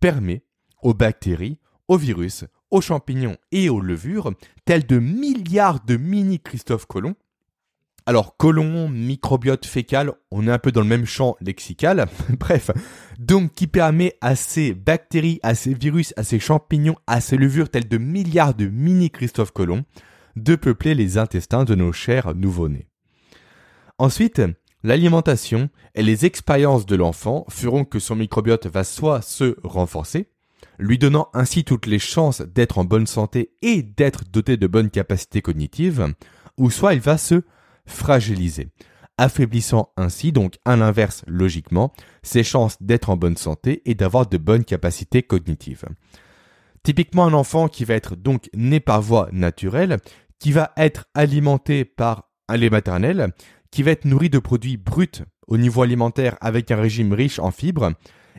permet 0.00 0.42
aux 0.82 0.94
bactéries, 0.94 1.58
aux 1.86 1.96
virus, 1.96 2.44
aux 2.70 2.80
champignons 2.80 3.36
et 3.52 3.68
aux 3.68 3.80
levures, 3.80 4.32
tels 4.64 4.86
de 4.86 4.98
milliards 4.98 5.84
de 5.84 5.96
mini 5.96 6.40
Christophe 6.40 6.86
Colomb. 6.86 7.14
Alors, 8.08 8.38
colon, 8.38 8.88
microbiote 8.88 9.66
fécal, 9.66 10.14
on 10.30 10.48
est 10.48 10.50
un 10.50 10.58
peu 10.58 10.72
dans 10.72 10.80
le 10.80 10.86
même 10.86 11.04
champ 11.04 11.36
lexical. 11.42 12.06
Bref, 12.40 12.70
donc 13.18 13.52
qui 13.52 13.66
permet 13.66 14.16
à 14.22 14.34
ces 14.34 14.72
bactéries, 14.72 15.40
à 15.42 15.54
ces 15.54 15.74
virus, 15.74 16.14
à 16.16 16.24
ces 16.24 16.38
champignons, 16.38 16.96
à 17.06 17.20
ces 17.20 17.36
levures 17.36 17.68
tels 17.68 17.86
de 17.86 17.98
milliards 17.98 18.54
de 18.54 18.64
mini 18.64 19.10
Christophe 19.10 19.50
Colomb 19.52 19.84
de 20.36 20.56
peupler 20.56 20.94
les 20.94 21.18
intestins 21.18 21.64
de 21.64 21.74
nos 21.74 21.92
chers 21.92 22.34
nouveau-nés. 22.34 22.88
Ensuite, 23.98 24.40
l'alimentation 24.82 25.68
et 25.94 26.02
les 26.02 26.24
expériences 26.24 26.86
de 26.86 26.96
l'enfant 26.96 27.44
feront 27.50 27.84
que 27.84 27.98
son 27.98 28.16
microbiote 28.16 28.68
va 28.68 28.84
soit 28.84 29.20
se 29.20 29.54
renforcer, 29.62 30.30
lui 30.78 30.96
donnant 30.96 31.28
ainsi 31.34 31.62
toutes 31.62 31.84
les 31.84 31.98
chances 31.98 32.40
d'être 32.40 32.78
en 32.78 32.86
bonne 32.86 33.06
santé 33.06 33.50
et 33.60 33.82
d'être 33.82 34.24
doté 34.32 34.56
de 34.56 34.66
bonnes 34.66 34.88
capacités 34.88 35.42
cognitives, 35.42 36.14
ou 36.56 36.70
soit 36.70 36.94
il 36.94 37.00
va 37.00 37.18
se 37.18 37.42
fragiliser, 37.88 38.68
affaiblissant 39.16 39.92
ainsi 39.96 40.32
donc 40.32 40.58
à 40.64 40.76
l'inverse 40.76 41.24
logiquement 41.26 41.92
ses 42.22 42.44
chances 42.44 42.80
d'être 42.80 43.10
en 43.10 43.16
bonne 43.16 43.36
santé 43.36 43.82
et 43.84 43.94
d'avoir 43.94 44.26
de 44.26 44.38
bonnes 44.38 44.64
capacités 44.64 45.22
cognitives. 45.22 45.84
Typiquement 46.82 47.26
un 47.26 47.32
enfant 47.32 47.68
qui 47.68 47.84
va 47.84 47.94
être 47.94 48.14
donc 48.14 48.48
né 48.54 48.80
par 48.80 49.02
voie 49.02 49.28
naturelle, 49.32 49.98
qui 50.38 50.52
va 50.52 50.72
être 50.76 51.06
alimenté 51.14 51.84
par 51.84 52.30
un 52.48 52.56
lait 52.56 52.70
maternel, 52.70 53.32
qui 53.70 53.82
va 53.82 53.90
être 53.90 54.04
nourri 54.04 54.30
de 54.30 54.38
produits 54.38 54.76
bruts 54.76 55.24
au 55.48 55.58
niveau 55.58 55.82
alimentaire 55.82 56.36
avec 56.40 56.70
un 56.70 56.76
régime 56.76 57.12
riche 57.12 57.38
en 57.38 57.50
fibres, 57.50 57.92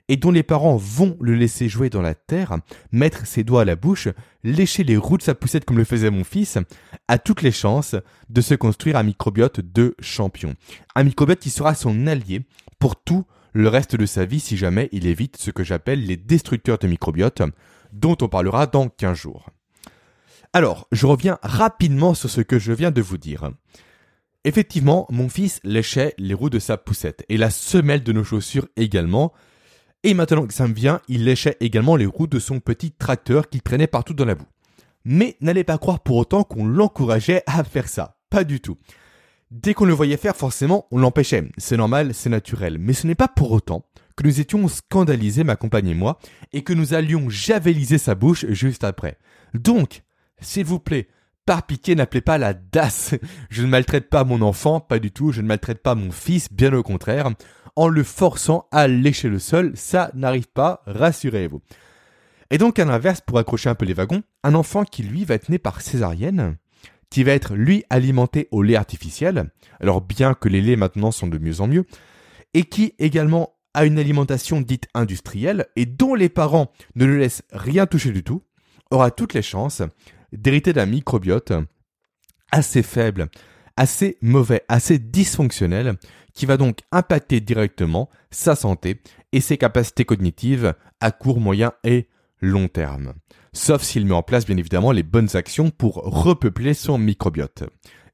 et 0.09 0.17
dont 0.17 0.31
les 0.31 0.43
parents 0.43 0.75
vont 0.75 1.15
le 1.21 1.35
laisser 1.35 1.69
jouer 1.69 1.89
dans 1.89 2.01
la 2.01 2.15
terre, 2.15 2.57
mettre 2.91 3.25
ses 3.25 3.43
doigts 3.43 3.61
à 3.61 3.65
la 3.65 3.75
bouche, 3.75 4.09
lécher 4.43 4.83
les 4.83 4.97
roues 4.97 5.17
de 5.17 5.23
sa 5.23 5.35
poussette 5.35 5.65
comme 5.65 5.77
le 5.77 5.83
faisait 5.85 6.09
mon 6.09 6.23
fils, 6.23 6.57
a 7.07 7.19
toutes 7.19 7.43
les 7.43 7.51
chances 7.51 7.95
de 8.29 8.41
se 8.41 8.55
construire 8.55 8.97
un 8.97 9.03
microbiote 9.03 9.61
de 9.61 9.95
champion. 10.01 10.55
Un 10.95 11.03
microbiote 11.03 11.39
qui 11.39 11.51
sera 11.51 11.75
son 11.75 12.07
allié 12.07 12.41
pour 12.79 13.01
tout 13.01 13.23
le 13.53 13.67
reste 13.69 13.95
de 13.95 14.05
sa 14.05 14.25
vie 14.25 14.39
si 14.39 14.57
jamais 14.57 14.89
il 14.91 15.05
évite 15.05 15.37
ce 15.37 15.51
que 15.51 15.63
j'appelle 15.63 16.05
les 16.05 16.17
destructeurs 16.17 16.79
de 16.79 16.87
microbiote, 16.87 17.43
dont 17.93 18.17
on 18.21 18.27
parlera 18.27 18.65
dans 18.65 18.89
15 18.89 19.17
jours. 19.17 19.49
Alors, 20.53 20.87
je 20.91 21.05
reviens 21.05 21.37
rapidement 21.43 22.15
sur 22.15 22.29
ce 22.29 22.41
que 22.41 22.57
je 22.57 22.73
viens 22.73 22.91
de 22.91 23.01
vous 23.01 23.17
dire. 23.17 23.51
Effectivement, 24.43 25.05
mon 25.11 25.29
fils 25.29 25.59
léchait 25.63 26.15
les 26.17 26.33
roues 26.33 26.49
de 26.49 26.59
sa 26.59 26.77
poussette 26.77 27.23
et 27.29 27.37
la 27.37 27.51
semelle 27.51 28.03
de 28.03 28.13
nos 28.13 28.23
chaussures 28.23 28.67
également, 28.75 29.33
et 30.03 30.13
maintenant 30.13 30.47
que 30.47 30.53
ça 30.53 30.67
me 30.67 30.73
vient, 30.73 31.01
il 31.07 31.25
léchait 31.25 31.57
également 31.59 31.95
les 31.95 32.05
roues 32.05 32.27
de 32.27 32.39
son 32.39 32.59
petit 32.59 32.91
tracteur 32.91 33.49
qu'il 33.49 33.61
traînait 33.61 33.87
partout 33.87 34.13
dans 34.13 34.25
la 34.25 34.35
boue. 34.35 34.47
Mais 35.03 35.35
n'allez 35.41 35.63
pas 35.63 35.77
croire 35.77 36.01
pour 36.01 36.17
autant 36.17 36.43
qu'on 36.43 36.65
l'encourageait 36.65 37.43
à 37.47 37.63
faire 37.63 37.87
ça. 37.87 38.17
Pas 38.29 38.43
du 38.43 38.61
tout. 38.61 38.77
Dès 39.51 39.73
qu'on 39.73 39.85
le 39.85 39.93
voyait 39.93 40.17
faire, 40.17 40.35
forcément, 40.35 40.87
on 40.91 40.99
l'empêchait. 40.99 41.49
C'est 41.57 41.77
normal, 41.77 42.13
c'est 42.13 42.29
naturel. 42.29 42.77
Mais 42.79 42.93
ce 42.93 43.07
n'est 43.07 43.15
pas 43.15 43.27
pour 43.27 43.51
autant 43.51 43.83
que 44.15 44.23
nous 44.23 44.39
étions 44.39 44.67
scandalisés, 44.67 45.43
ma 45.43 45.55
compagne 45.55 45.87
et 45.87 45.93
moi, 45.95 46.19
et 46.53 46.61
que 46.61 46.73
nous 46.73 46.93
allions 46.93 47.29
javeliser 47.29 47.97
sa 47.97 48.15
bouche 48.15 48.45
juste 48.49 48.83
après. 48.83 49.17
Donc, 49.53 50.03
s'il 50.39 50.65
vous 50.65 50.79
plaît, 50.79 51.07
par 51.45 51.65
pitié, 51.65 51.95
n'appelez 51.95 52.21
pas 52.21 52.37
la 52.37 52.53
DAS. 52.53 53.15
Je 53.49 53.61
ne 53.63 53.67
maltraite 53.67 54.09
pas 54.09 54.23
mon 54.23 54.41
enfant, 54.41 54.79
pas 54.79 54.99
du 54.99 55.11
tout. 55.11 55.31
Je 55.31 55.41
ne 55.41 55.47
maltraite 55.47 55.81
pas 55.81 55.95
mon 55.95 56.11
fils, 56.11 56.51
bien 56.51 56.73
au 56.73 56.83
contraire 56.83 57.31
en 57.79 57.87
le 57.87 58.03
forçant 58.03 58.67
à 58.71 58.89
lécher 58.89 59.29
le 59.29 59.39
sol. 59.39 59.71
Ça 59.75 60.11
n'arrive 60.13 60.47
pas, 60.47 60.83
rassurez-vous. 60.85 61.61
Et 62.51 62.57
donc 62.57 62.77
à 62.77 62.83
l'inverse, 62.83 63.21
pour 63.21 63.37
accrocher 63.37 63.69
un 63.69 63.75
peu 63.75 63.85
les 63.85 63.93
wagons, 63.93 64.21
un 64.43 64.53
enfant 64.53 64.83
qui 64.83 65.01
lui 65.01 65.23
va 65.23 65.35
être 65.35 65.47
né 65.47 65.59
par 65.59 65.79
césarienne, 65.79 66.57
qui 67.09 67.23
va 67.23 67.31
être 67.31 67.55
lui 67.55 67.85
alimenté 67.89 68.49
au 68.51 68.63
lait 68.63 68.75
artificiel, 68.75 69.49
alors 69.79 70.01
bien 70.01 70.33
que 70.33 70.49
les 70.49 70.61
laits 70.61 70.77
maintenant 70.77 71.11
sont 71.11 71.27
de 71.27 71.37
mieux 71.37 71.61
en 71.61 71.67
mieux, 71.67 71.85
et 72.53 72.63
qui 72.63 72.95
également 72.99 73.53
a 73.73 73.85
une 73.85 73.97
alimentation 73.97 74.59
dite 74.59 74.87
industrielle 74.93 75.67
et 75.77 75.85
dont 75.85 76.15
les 76.15 76.29
parents 76.29 76.73
ne 76.95 77.05
le 77.05 77.17
laissent 77.17 77.43
rien 77.53 77.85
toucher 77.85 78.11
du 78.11 78.25
tout, 78.25 78.43
aura 78.91 79.09
toutes 79.09 79.35
les 79.35 79.41
chances 79.41 79.83
d'hériter 80.31 80.73
d'un 80.73 80.85
microbiote 80.85 81.53
assez 82.51 82.83
faible, 82.83 83.29
assez 83.77 84.17
mauvais, 84.21 84.63
assez 84.67 84.99
dysfonctionnel, 84.99 85.97
qui 86.33 86.45
va 86.45 86.57
donc 86.57 86.79
impacter 86.91 87.41
directement 87.41 88.09
sa 88.31 88.55
santé 88.55 89.01
et 89.31 89.41
ses 89.41 89.57
capacités 89.57 90.05
cognitives 90.05 90.73
à 91.01 91.11
court, 91.11 91.39
moyen 91.39 91.73
et 91.83 92.07
long 92.41 92.67
terme. 92.67 93.13
Sauf 93.53 93.81
s'il 93.81 94.05
met 94.05 94.13
en 94.13 94.23
place 94.23 94.45
bien 94.45 94.57
évidemment 94.57 94.91
les 94.91 95.03
bonnes 95.03 95.35
actions 95.35 95.69
pour 95.69 95.95
repeupler 95.95 96.73
son 96.73 96.97
microbiote. 96.97 97.63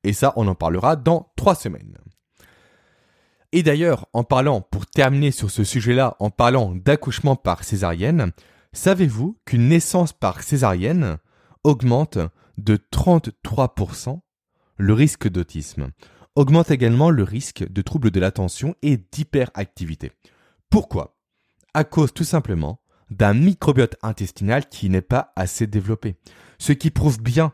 Et 0.04 0.13
ça, 0.13 0.34
on 0.36 0.47
en 0.47 0.56
parlera 0.56 0.95
dans 0.95 1.32
trois 1.36 1.56
semaines. 1.56 1.97
Et 3.51 3.63
d'ailleurs, 3.63 4.08
en 4.13 4.23
parlant, 4.23 4.62
pour 4.62 4.86
terminer 4.86 5.32
sur 5.32 5.49
ce 5.49 5.63
sujet-là, 5.63 6.15
en 6.19 6.30
parlant 6.30 6.73
d'accouchement 6.75 7.36
par 7.36 7.63
césarienne, 7.63 8.32
savez-vous 8.73 9.38
qu'une 9.45 9.69
naissance 9.69 10.13
par 10.13 10.43
césarienne 10.43 11.17
augmente 11.65 12.19
de 12.58 12.78
33% 12.78 14.19
le 14.78 14.93
risque 14.93 15.28
d'autisme 15.28 15.89
augmente 16.36 16.69
également 16.69 17.10
le 17.10 17.23
risque 17.23 17.67
de 17.67 17.82
troubles 17.82 18.12
de 18.12 18.19
l'attention 18.19 18.75
et 18.82 18.97
d'hyperactivité. 18.97 20.12
Pourquoi? 20.69 21.17
À 21.73 21.84
cause 21.84 22.13
tout 22.13 22.23
simplement 22.23 22.80
d'un 23.10 23.34
microbiote 23.34 23.95
intestinal 24.04 24.67
qui 24.69 24.89
n'est 24.89 25.01
pas 25.01 25.34
assez 25.36 25.65
développé. 25.65 26.17
Ce 26.60 26.71
qui 26.71 26.91
prouve 26.91 27.21
bien 27.21 27.54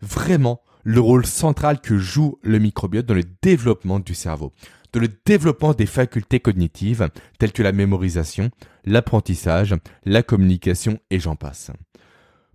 vraiment 0.00 0.62
le 0.82 1.00
rôle 1.00 1.26
central 1.26 1.80
que 1.80 1.98
joue 1.98 2.38
le 2.42 2.58
microbiote 2.58 3.06
dans 3.06 3.14
le 3.14 3.24
développement 3.42 4.00
du 4.00 4.14
cerveau, 4.14 4.52
dans 4.92 5.00
le 5.00 5.08
développement 5.24 5.74
des 5.74 5.86
facultés 5.86 6.40
cognitives 6.40 7.10
telles 7.38 7.52
que 7.52 7.62
la 7.62 7.72
mémorisation, 7.72 8.50
l'apprentissage, 8.84 9.74
la 10.04 10.22
communication 10.22 10.98
et 11.10 11.20
j'en 11.20 11.36
passe. 11.36 11.70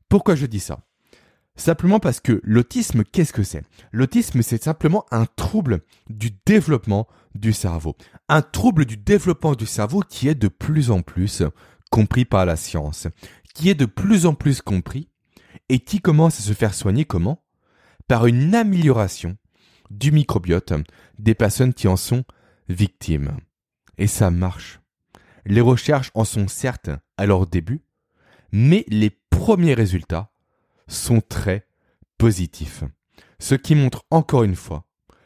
Pourquoi 0.10 0.36
je 0.36 0.48
dis 0.48 0.60
ça? 0.60 0.80
Simplement 1.56 2.00
parce 2.00 2.19
que 2.19 2.41
l'autisme, 2.43 3.04
qu'est-ce 3.04 3.34
que 3.34 3.43
c'est? 3.43 3.63
L'autisme, 3.91 4.41
c'est 4.41 4.63
simplement 4.63 5.06
un 5.12 5.26
trouble 5.26 5.82
du 6.10 6.32
développement 6.45 7.08
du 7.36 7.54
cerveau. 7.54 7.95
Un 8.28 8.41
trouble 8.41 8.86
du 8.86 8.98
développement 8.98 9.54
du 9.54 9.65
cerveau 9.65 10.02
qui 10.02 10.28
est 10.28 10.36
de 10.36 10.48
plus 10.48 10.89
en 10.89 11.02
plus 11.02 11.43
compris 11.91 12.26
par 12.26 12.45
la 12.45 12.56
science, 12.56 13.08
qui 13.54 13.69
est 13.69 13.76
de 13.76 13.86
plus 13.86 14.26
en 14.26 14.34
plus 14.34 14.62
compris 14.62 15.10
et 15.67 15.80
qui 15.80 16.00
commence 16.00 16.39
à 16.39 16.43
se 16.43 16.54
faire 16.54 16.74
soigner 16.74 17.06
comment? 17.06 17.43
Par 18.08 18.26
une 18.26 18.56
amélioration 18.56 19.38
du 19.91 20.12
microbiote 20.12 20.74
des 21.19 21.36
personnes 21.36 21.74
qui 21.74 21.88
en 21.88 21.98
sont 21.98 22.24
victimes. 22.69 23.38
Et 23.98 24.08
ça 24.08 24.32
marche. 24.32 24.80
Les 25.45 25.62
recherches 25.62 26.12
en 26.13 26.24
sont 26.24 26.48
certes 26.48 26.89
à 27.17 27.26
leur 27.26 27.48
début, 27.48 27.82
mais 28.52 28.86
les 28.88 29.10
premiers 29.10 29.74
résultats 29.74 30.32
sont 30.88 31.22
très 31.22 31.68
positifs. 32.18 32.84
Ce 33.40 33.56
qui 33.56 33.76
montre 33.76 34.06
encore 34.12 34.44
une 34.44 34.56
fois 34.56 34.86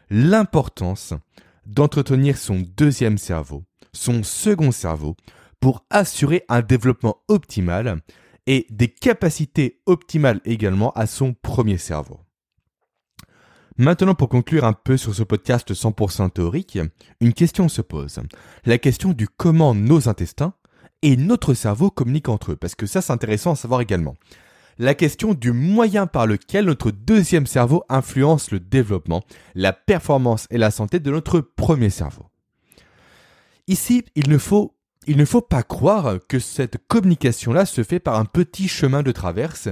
l'importance 0.10 1.14
d'entretenir 1.66 2.38
son 2.38 2.64
deuxième 2.78 3.18
cerveau, 3.18 3.64
son 3.94 4.24
second 4.24 4.72
cerveau, 4.72 5.16
pour 5.60 5.86
assurer 5.90 6.44
un 6.50 6.62
développement 6.62 7.18
optimal 7.30 8.02
et 8.46 8.68
des 8.70 8.90
capacités 8.90 9.82
optimales 9.86 10.42
également 10.46 10.92
à 10.92 11.08
son 11.08 11.34
premier 11.34 11.78
cerveau. 11.78 12.20
Maintenant, 13.78 14.14
pour 14.14 14.30
conclure 14.30 14.66
un 14.66 14.74
peu 14.74 14.98
sur 14.98 15.16
ce 15.16 15.24
podcast 15.24 15.74
100% 15.74 16.32
théorique, 16.32 16.78
une 17.22 17.34
question 17.34 17.70
se 17.70 17.82
pose. 17.82 18.20
La 18.66 18.78
question 18.78 19.14
du 19.14 19.28
comment 19.28 19.74
nos 19.74 20.08
intestins 20.10 20.54
et 21.04 21.18
notre 21.18 21.54
cerveau 21.54 21.92
communiquent 21.92 22.30
entre 22.30 22.54
eux, 22.54 22.56
parce 22.56 22.74
que 22.74 22.88
ça 22.88 23.02
c'est 23.02 23.14
intéressant 23.14 23.52
à 23.52 23.56
savoir 23.56 23.82
également. 23.82 24.16
La 24.80 24.96
question 24.96 25.36
du 25.36 25.52
moyen 25.52 26.08
par 26.08 26.26
lequel 26.26 26.66
notre 26.66 26.90
deuxième 26.90 27.46
cerveau 27.46 27.84
influence 27.90 28.50
le 28.50 28.60
développement, 28.60 29.22
la 29.54 29.72
performance 29.74 30.48
et 30.50 30.58
la 30.58 30.72
santé 30.72 31.00
de 31.00 31.12
notre 31.12 31.42
premier 31.42 31.92
cerveau. 31.92 32.26
Ici, 33.68 34.04
il 34.16 34.30
ne 34.30 34.38
faut, 34.40 34.76
il 35.06 35.18
ne 35.18 35.26
faut 35.26 35.42
pas 35.42 35.62
croire 35.62 36.18
que 36.28 36.40
cette 36.40 36.80
communication-là 36.88 37.66
se 37.66 37.84
fait 37.84 38.00
par 38.00 38.18
un 38.18 38.26
petit 38.26 38.68
chemin 38.68 39.04
de 39.04 39.12
traverse, 39.12 39.70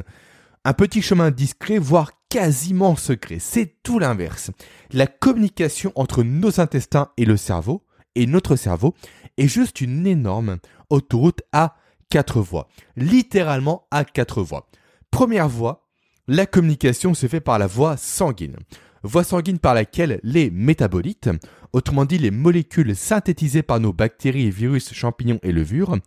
un 0.65 0.73
petit 0.73 1.01
chemin 1.01 1.31
discret, 1.31 1.79
voire 1.79 2.11
quasiment 2.29 2.95
secret. 2.95 3.39
C'est 3.39 3.81
tout 3.83 3.99
l'inverse. 3.99 4.51
La 4.91 5.07
communication 5.07 5.91
entre 5.95 6.23
nos 6.23 6.59
intestins 6.59 7.09
et 7.17 7.25
le 7.25 7.37
cerveau, 7.37 7.83
et 8.15 8.25
notre 8.25 8.55
cerveau, 8.55 8.93
est 9.37 9.47
juste 9.47 9.81
une 9.81 10.05
énorme 10.05 10.57
autoroute 10.89 11.41
à 11.51 11.75
quatre 12.09 12.41
voies. 12.41 12.67
Littéralement 12.95 13.87
à 13.91 14.03
quatre 14.03 14.41
voies. 14.41 14.67
Première 15.09 15.49
voie, 15.49 15.87
la 16.27 16.45
communication 16.45 17.13
se 17.13 17.27
fait 17.27 17.41
par 17.41 17.59
la 17.59 17.67
voie 17.67 17.97
sanguine. 17.97 18.57
Voie 19.03 19.23
sanguine 19.23 19.59
par 19.59 19.73
laquelle 19.73 20.19
les 20.23 20.51
métabolites, 20.51 21.29
autrement 21.73 22.05
dit 22.05 22.17
les 22.17 22.31
molécules 22.31 22.95
synthétisées 22.95 23.63
par 23.63 23.79
nos 23.79 23.93
bactéries, 23.93 24.51
virus, 24.51 24.93
champignons 24.93 25.39
et 25.41 25.51
levures, 25.51 25.97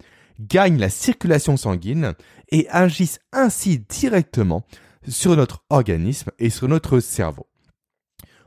gagnent 0.41 0.79
la 0.79 0.91
circulation 0.91 1.57
sanguine 1.57 2.15
et 2.51 2.69
agissent 2.69 3.21
ainsi 3.33 3.79
directement 3.79 4.65
sur 5.09 5.37
notre 5.37 5.65
organisme 5.71 6.31
et 6.39 6.51
sur 6.51 6.69
notre 6.69 7.01
cerveau. 7.01 7.47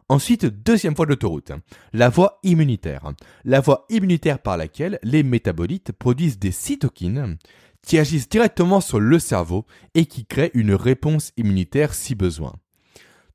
Ensuite, 0.09 0.45
deuxième 0.45 0.93
voie 0.93 1.05
d'autoroute, 1.05 1.51
la 1.91 2.07
voie 2.07 2.39
immunitaire. 2.43 3.11
La 3.43 3.59
voie 3.59 3.85
immunitaire 3.89 4.39
par 4.39 4.55
laquelle 4.55 4.99
les 5.03 5.21
métabolites 5.21 5.91
produisent 5.91 6.39
des 6.39 6.51
cytokines 6.51 7.37
qui 7.81 7.99
agissent 7.99 8.29
directement 8.29 8.79
sur 8.79 9.01
le 9.01 9.19
cerveau 9.19 9.65
et 9.95 10.05
qui 10.05 10.25
créent 10.25 10.51
une 10.53 10.73
réponse 10.73 11.33
immunitaire 11.35 11.93
si 11.93 12.15
besoin. 12.15 12.53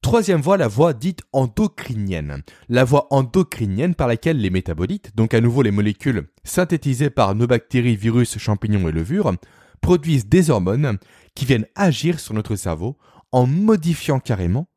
Troisième 0.00 0.40
voie, 0.40 0.56
la 0.56 0.66
voie 0.66 0.94
dite 0.94 1.22
endocrinienne. 1.32 2.42
La 2.70 2.84
voie 2.84 3.06
endocrinienne 3.10 3.94
par 3.94 4.08
laquelle 4.08 4.40
les 4.40 4.50
métabolites, 4.50 5.14
donc 5.14 5.34
à 5.34 5.40
nouveau 5.40 5.62
les 5.62 5.70
molécules 5.70 6.28
synthétisées 6.42 7.10
par 7.10 7.34
nos 7.34 7.46
bactéries, 7.46 7.96
virus, 7.96 8.38
champignons 8.38 8.88
et 8.88 8.92
levures, 8.92 9.32
produisent 9.82 10.26
des 10.26 10.48
hormones 10.48 10.98
qui 11.34 11.44
viennent 11.44 11.68
agir 11.76 12.18
sur 12.18 12.34
notre 12.34 12.56
cerveau 12.56 12.96
en 13.30 13.46
modifiant 13.46 14.20
carrément 14.20 14.68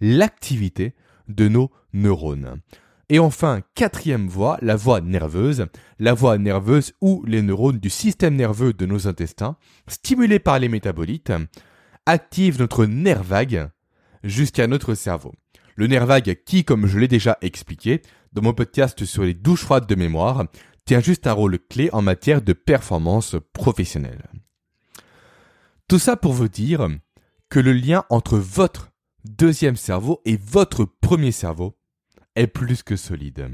l'activité 0.00 0.94
de 1.28 1.48
nos 1.48 1.70
neurones. 1.92 2.60
Et 3.08 3.20
enfin, 3.20 3.60
quatrième 3.74 4.26
voie, 4.26 4.58
la 4.62 4.74
voie 4.74 5.00
nerveuse, 5.00 5.66
la 6.00 6.12
voie 6.12 6.38
nerveuse 6.38 6.92
où 7.00 7.22
les 7.24 7.40
neurones 7.40 7.78
du 7.78 7.90
système 7.90 8.34
nerveux 8.34 8.72
de 8.72 8.84
nos 8.84 9.06
intestins, 9.06 9.56
stimulés 9.86 10.40
par 10.40 10.58
les 10.58 10.68
métabolites, 10.68 11.32
activent 12.04 12.58
notre 12.58 12.84
nerf 12.84 13.22
vague 13.22 13.70
jusqu'à 14.24 14.66
notre 14.66 14.94
cerveau. 14.94 15.32
Le 15.76 15.86
nerf 15.86 16.06
vague 16.06 16.42
qui, 16.44 16.64
comme 16.64 16.86
je 16.86 16.98
l'ai 16.98 17.06
déjà 17.06 17.38
expliqué 17.42 18.02
dans 18.32 18.42
mon 18.42 18.54
podcast 18.54 19.04
sur 19.04 19.22
les 19.22 19.34
douches 19.34 19.62
froides 19.62 19.86
de 19.86 19.94
mémoire, 19.94 20.44
tient 20.84 21.00
juste 21.00 21.26
un 21.26 21.32
rôle 21.32 21.58
clé 21.58 21.90
en 21.92 22.02
matière 22.02 22.42
de 22.42 22.52
performance 22.54 23.36
professionnelle. 23.52 24.24
Tout 25.86 25.98
ça 26.00 26.16
pour 26.16 26.32
vous 26.32 26.48
dire 26.48 26.88
que 27.48 27.60
le 27.60 27.72
lien 27.72 28.04
entre 28.10 28.36
votre 28.36 28.90
deuxième 29.26 29.76
cerveau 29.76 30.20
et 30.24 30.36
votre 30.36 30.84
premier 30.84 31.32
cerveau 31.32 31.76
est 32.34 32.46
plus 32.46 32.82
que 32.82 32.96
solide. 32.96 33.48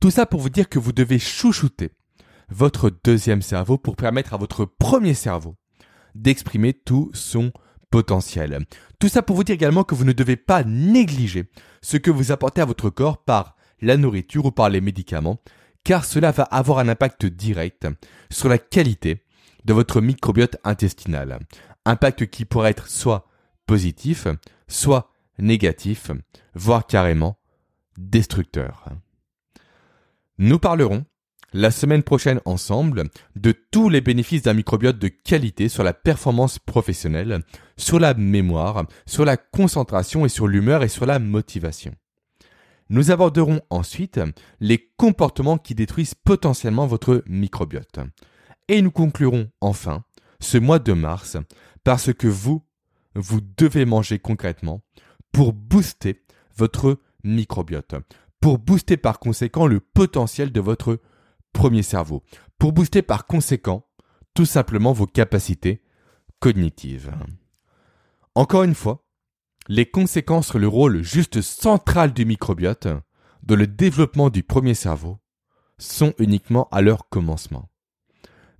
Tout 0.00 0.10
ça 0.10 0.26
pour 0.26 0.40
vous 0.40 0.50
dire 0.50 0.68
que 0.68 0.78
vous 0.78 0.92
devez 0.92 1.18
chouchouter 1.18 1.90
votre 2.48 2.90
deuxième 3.04 3.42
cerveau 3.42 3.78
pour 3.78 3.96
permettre 3.96 4.34
à 4.34 4.36
votre 4.36 4.64
premier 4.64 5.14
cerveau 5.14 5.56
d'exprimer 6.14 6.72
tout 6.72 7.10
son 7.14 7.52
potentiel. 7.90 8.58
Tout 8.98 9.08
ça 9.08 9.22
pour 9.22 9.36
vous 9.36 9.44
dire 9.44 9.54
également 9.54 9.84
que 9.84 9.94
vous 9.94 10.04
ne 10.04 10.12
devez 10.12 10.36
pas 10.36 10.64
négliger 10.64 11.50
ce 11.82 11.96
que 11.96 12.10
vous 12.10 12.32
apportez 12.32 12.60
à 12.60 12.64
votre 12.66 12.90
corps 12.90 13.22
par 13.22 13.56
la 13.80 13.96
nourriture 13.96 14.46
ou 14.46 14.50
par 14.50 14.70
les 14.70 14.80
médicaments, 14.80 15.38
car 15.84 16.04
cela 16.04 16.30
va 16.30 16.44
avoir 16.44 16.78
un 16.78 16.88
impact 16.88 17.26
direct 17.26 17.86
sur 18.30 18.48
la 18.48 18.58
qualité 18.58 19.24
de 19.64 19.72
votre 19.72 20.00
microbiote 20.00 20.56
intestinal. 20.64 21.40
Impact 21.84 22.26
qui 22.26 22.44
pourrait 22.44 22.70
être 22.70 22.88
soit 22.88 23.26
positif, 23.66 24.26
soit 24.72 25.10
négatif, 25.38 26.10
voire 26.54 26.86
carrément 26.86 27.38
destructeur. 27.96 28.88
Nous 30.38 30.58
parlerons 30.58 31.04
la 31.52 31.70
semaine 31.70 32.02
prochaine 32.02 32.40
ensemble 32.46 33.10
de 33.36 33.52
tous 33.52 33.90
les 33.90 34.00
bénéfices 34.00 34.42
d'un 34.42 34.54
microbiote 34.54 34.98
de 34.98 35.08
qualité 35.08 35.68
sur 35.68 35.84
la 35.84 35.92
performance 35.92 36.58
professionnelle, 36.58 37.44
sur 37.76 38.00
la 38.00 38.14
mémoire, 38.14 38.86
sur 39.04 39.26
la 39.26 39.36
concentration 39.36 40.24
et 40.24 40.30
sur 40.30 40.48
l'humeur 40.48 40.82
et 40.82 40.88
sur 40.88 41.04
la 41.04 41.18
motivation. 41.18 41.92
Nous 42.88 43.10
aborderons 43.10 43.60
ensuite 43.70 44.20
les 44.60 44.90
comportements 44.96 45.58
qui 45.58 45.74
détruisent 45.74 46.14
potentiellement 46.14 46.86
votre 46.86 47.22
microbiote. 47.26 48.00
Et 48.68 48.80
nous 48.80 48.90
conclurons 48.90 49.50
enfin 49.60 50.04
ce 50.40 50.58
mois 50.58 50.78
de 50.78 50.92
mars 50.92 51.36
parce 51.84 52.12
que 52.12 52.28
vous, 52.28 52.64
vous 53.14 53.40
devez 53.56 53.84
manger 53.84 54.18
concrètement 54.18 54.82
pour 55.32 55.52
booster 55.52 56.22
votre 56.56 56.98
microbiote, 57.24 57.94
pour 58.40 58.58
booster 58.58 58.96
par 58.96 59.18
conséquent 59.18 59.66
le 59.66 59.80
potentiel 59.80 60.52
de 60.52 60.60
votre 60.60 61.00
premier 61.52 61.82
cerveau, 61.82 62.22
pour 62.58 62.72
booster 62.72 63.02
par 63.02 63.26
conséquent 63.26 63.86
tout 64.34 64.46
simplement 64.46 64.92
vos 64.92 65.06
capacités 65.06 65.82
cognitives. 66.40 67.12
Encore 68.34 68.64
une 68.64 68.74
fois, 68.74 69.06
les 69.68 69.86
conséquences 69.86 70.48
sur 70.48 70.58
le 70.58 70.68
rôle 70.68 71.02
juste 71.02 71.40
central 71.40 72.12
du 72.12 72.24
microbiote, 72.24 72.88
de 73.42 73.54
le 73.54 73.66
développement 73.66 74.30
du 74.30 74.42
premier 74.42 74.74
cerveau, 74.74 75.18
sont 75.78 76.14
uniquement 76.18 76.68
à 76.70 76.80
leur 76.80 77.08
commencement. 77.08 77.68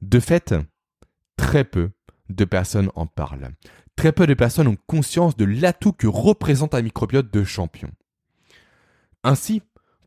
De 0.01 0.21
fait, 0.21 0.55
très 1.37 1.65
peu 1.65 1.91
de 2.29 2.45
personnes 2.45 2.91
en 2.95 3.07
parlent. 3.07 3.55
Très 4.03 4.11
peu 4.11 4.27
de 4.27 4.35
personnes 4.35 4.67
ont 4.67 4.77
conscience 4.89 5.37
de 5.37 5.45
l'atout 5.45 5.93
que 5.93 6.09
représente 6.09 6.75
un 6.75 6.83
microbiote 6.83 7.33
de 7.33 7.45
champion. 7.45 7.89
Ainsi, 9.23 9.63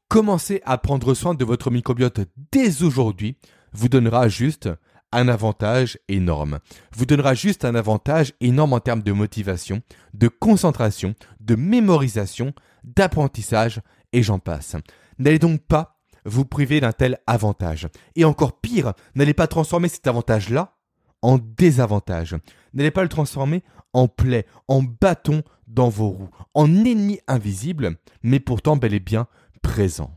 commencer 0.09 0.61
à 0.65 0.77
prendre 0.77 1.13
soin 1.13 1.33
de 1.33 1.45
votre 1.45 1.71
microbiote 1.71 2.19
dès 2.51 2.83
aujourd'hui 2.83 3.37
vous 3.71 3.87
donnera 3.87 4.27
juste 4.27 4.69
un 5.13 5.29
avantage 5.29 5.97
énorme. 6.09 6.59
Vous 6.93 7.05
donnera 7.05 7.35
juste 7.35 7.63
un 7.63 7.73
avantage 7.73 8.33
énorme 8.41 8.73
en 8.73 8.81
termes 8.81 9.01
de 9.01 9.13
motivation, 9.13 9.81
de 10.13 10.27
concentration, 10.27 11.15
de 11.39 11.55
mémorisation, 11.55 12.51
d'apprentissage 12.83 13.79
et 14.11 14.23
j'en 14.23 14.39
passe. 14.39 14.75
N'allez 15.19 15.39
donc 15.39 15.61
pas 15.61 16.01
vous 16.25 16.43
priver 16.43 16.81
d'un 16.81 16.91
tel 16.91 17.17
avantage. 17.27 17.87
Et 18.17 18.25
encore 18.25 18.59
pire, 18.59 18.91
n'allez 19.15 19.33
pas 19.33 19.47
transformer 19.47 19.87
cet 19.87 20.05
avantage-là 20.05 20.74
en 21.21 21.37
désavantage. 21.37 22.35
N'allez 22.73 22.91
pas 22.91 23.03
le 23.03 23.09
transformer 23.09 23.63
en 23.93 24.07
plaie, 24.07 24.45
en 24.67 24.83
bâton 24.83 25.43
dans 25.67 25.89
vos 25.89 26.09
roues, 26.09 26.29
en 26.53 26.67
ennemi 26.85 27.19
invisible, 27.27 27.97
mais 28.23 28.39
pourtant 28.39 28.75
bel 28.75 28.93
et 28.93 28.99
bien 28.99 29.27
présent. 29.61 30.15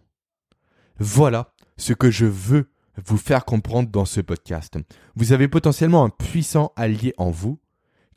Voilà 0.99 1.55
ce 1.77 1.93
que 1.93 2.11
je 2.11 2.27
veux 2.27 2.71
vous 3.07 3.17
faire 3.17 3.45
comprendre 3.45 3.89
dans 3.89 4.05
ce 4.05 4.21
podcast. 4.21 4.77
Vous 5.15 5.33
avez 5.33 5.49
potentiellement 5.49 6.05
un 6.05 6.11
puissant 6.11 6.73
allié 6.77 7.15
en 7.19 7.31
vous, 7.31 7.61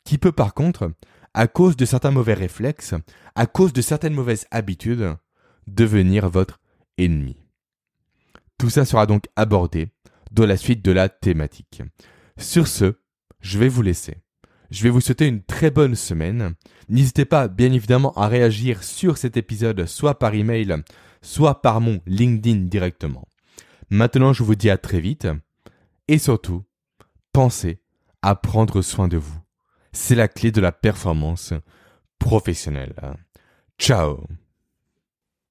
qui 0.04 0.18
peut 0.18 0.32
par 0.32 0.54
contre, 0.54 0.92
à 1.34 1.46
cause 1.46 1.76
de 1.76 1.84
certains 1.84 2.10
mauvais 2.10 2.34
réflexes, 2.34 2.94
à 3.34 3.46
cause 3.46 3.72
de 3.72 3.80
certaines 3.80 4.14
mauvaises 4.14 4.46
habitudes, 4.50 5.14
devenir 5.66 6.28
votre 6.28 6.60
ennemi. 6.98 7.36
Tout 8.58 8.70
ça 8.70 8.84
sera 8.84 9.06
donc 9.06 9.24
abordé 9.36 9.88
dans 10.30 10.46
la 10.46 10.56
suite 10.56 10.84
de 10.84 10.92
la 10.92 11.08
thématique. 11.08 11.82
Sur 12.42 12.66
ce, 12.66 12.96
je 13.40 13.58
vais 13.58 13.68
vous 13.68 13.82
laisser. 13.82 14.16
Je 14.70 14.82
vais 14.82 14.90
vous 14.90 15.00
souhaiter 15.00 15.26
une 15.26 15.42
très 15.42 15.70
bonne 15.70 15.94
semaine. 15.94 16.54
N'hésitez 16.88 17.24
pas, 17.24 17.46
bien 17.46 17.72
évidemment, 17.72 18.12
à 18.14 18.26
réagir 18.26 18.82
sur 18.82 19.16
cet 19.16 19.36
épisode, 19.36 19.86
soit 19.86 20.18
par 20.18 20.34
email, 20.34 20.82
soit 21.22 21.62
par 21.62 21.80
mon 21.80 22.00
LinkedIn 22.06 22.66
directement. 22.66 23.28
Maintenant, 23.90 24.32
je 24.32 24.42
vous 24.42 24.56
dis 24.56 24.70
à 24.70 24.76
très 24.76 25.00
vite. 25.00 25.28
Et 26.08 26.18
surtout, 26.18 26.64
pensez 27.32 27.80
à 28.22 28.34
prendre 28.34 28.82
soin 28.82 29.08
de 29.08 29.18
vous. 29.18 29.40
C'est 29.92 30.14
la 30.16 30.28
clé 30.28 30.50
de 30.50 30.60
la 30.60 30.72
performance 30.72 31.54
professionnelle. 32.18 32.94
Ciao 33.78 34.26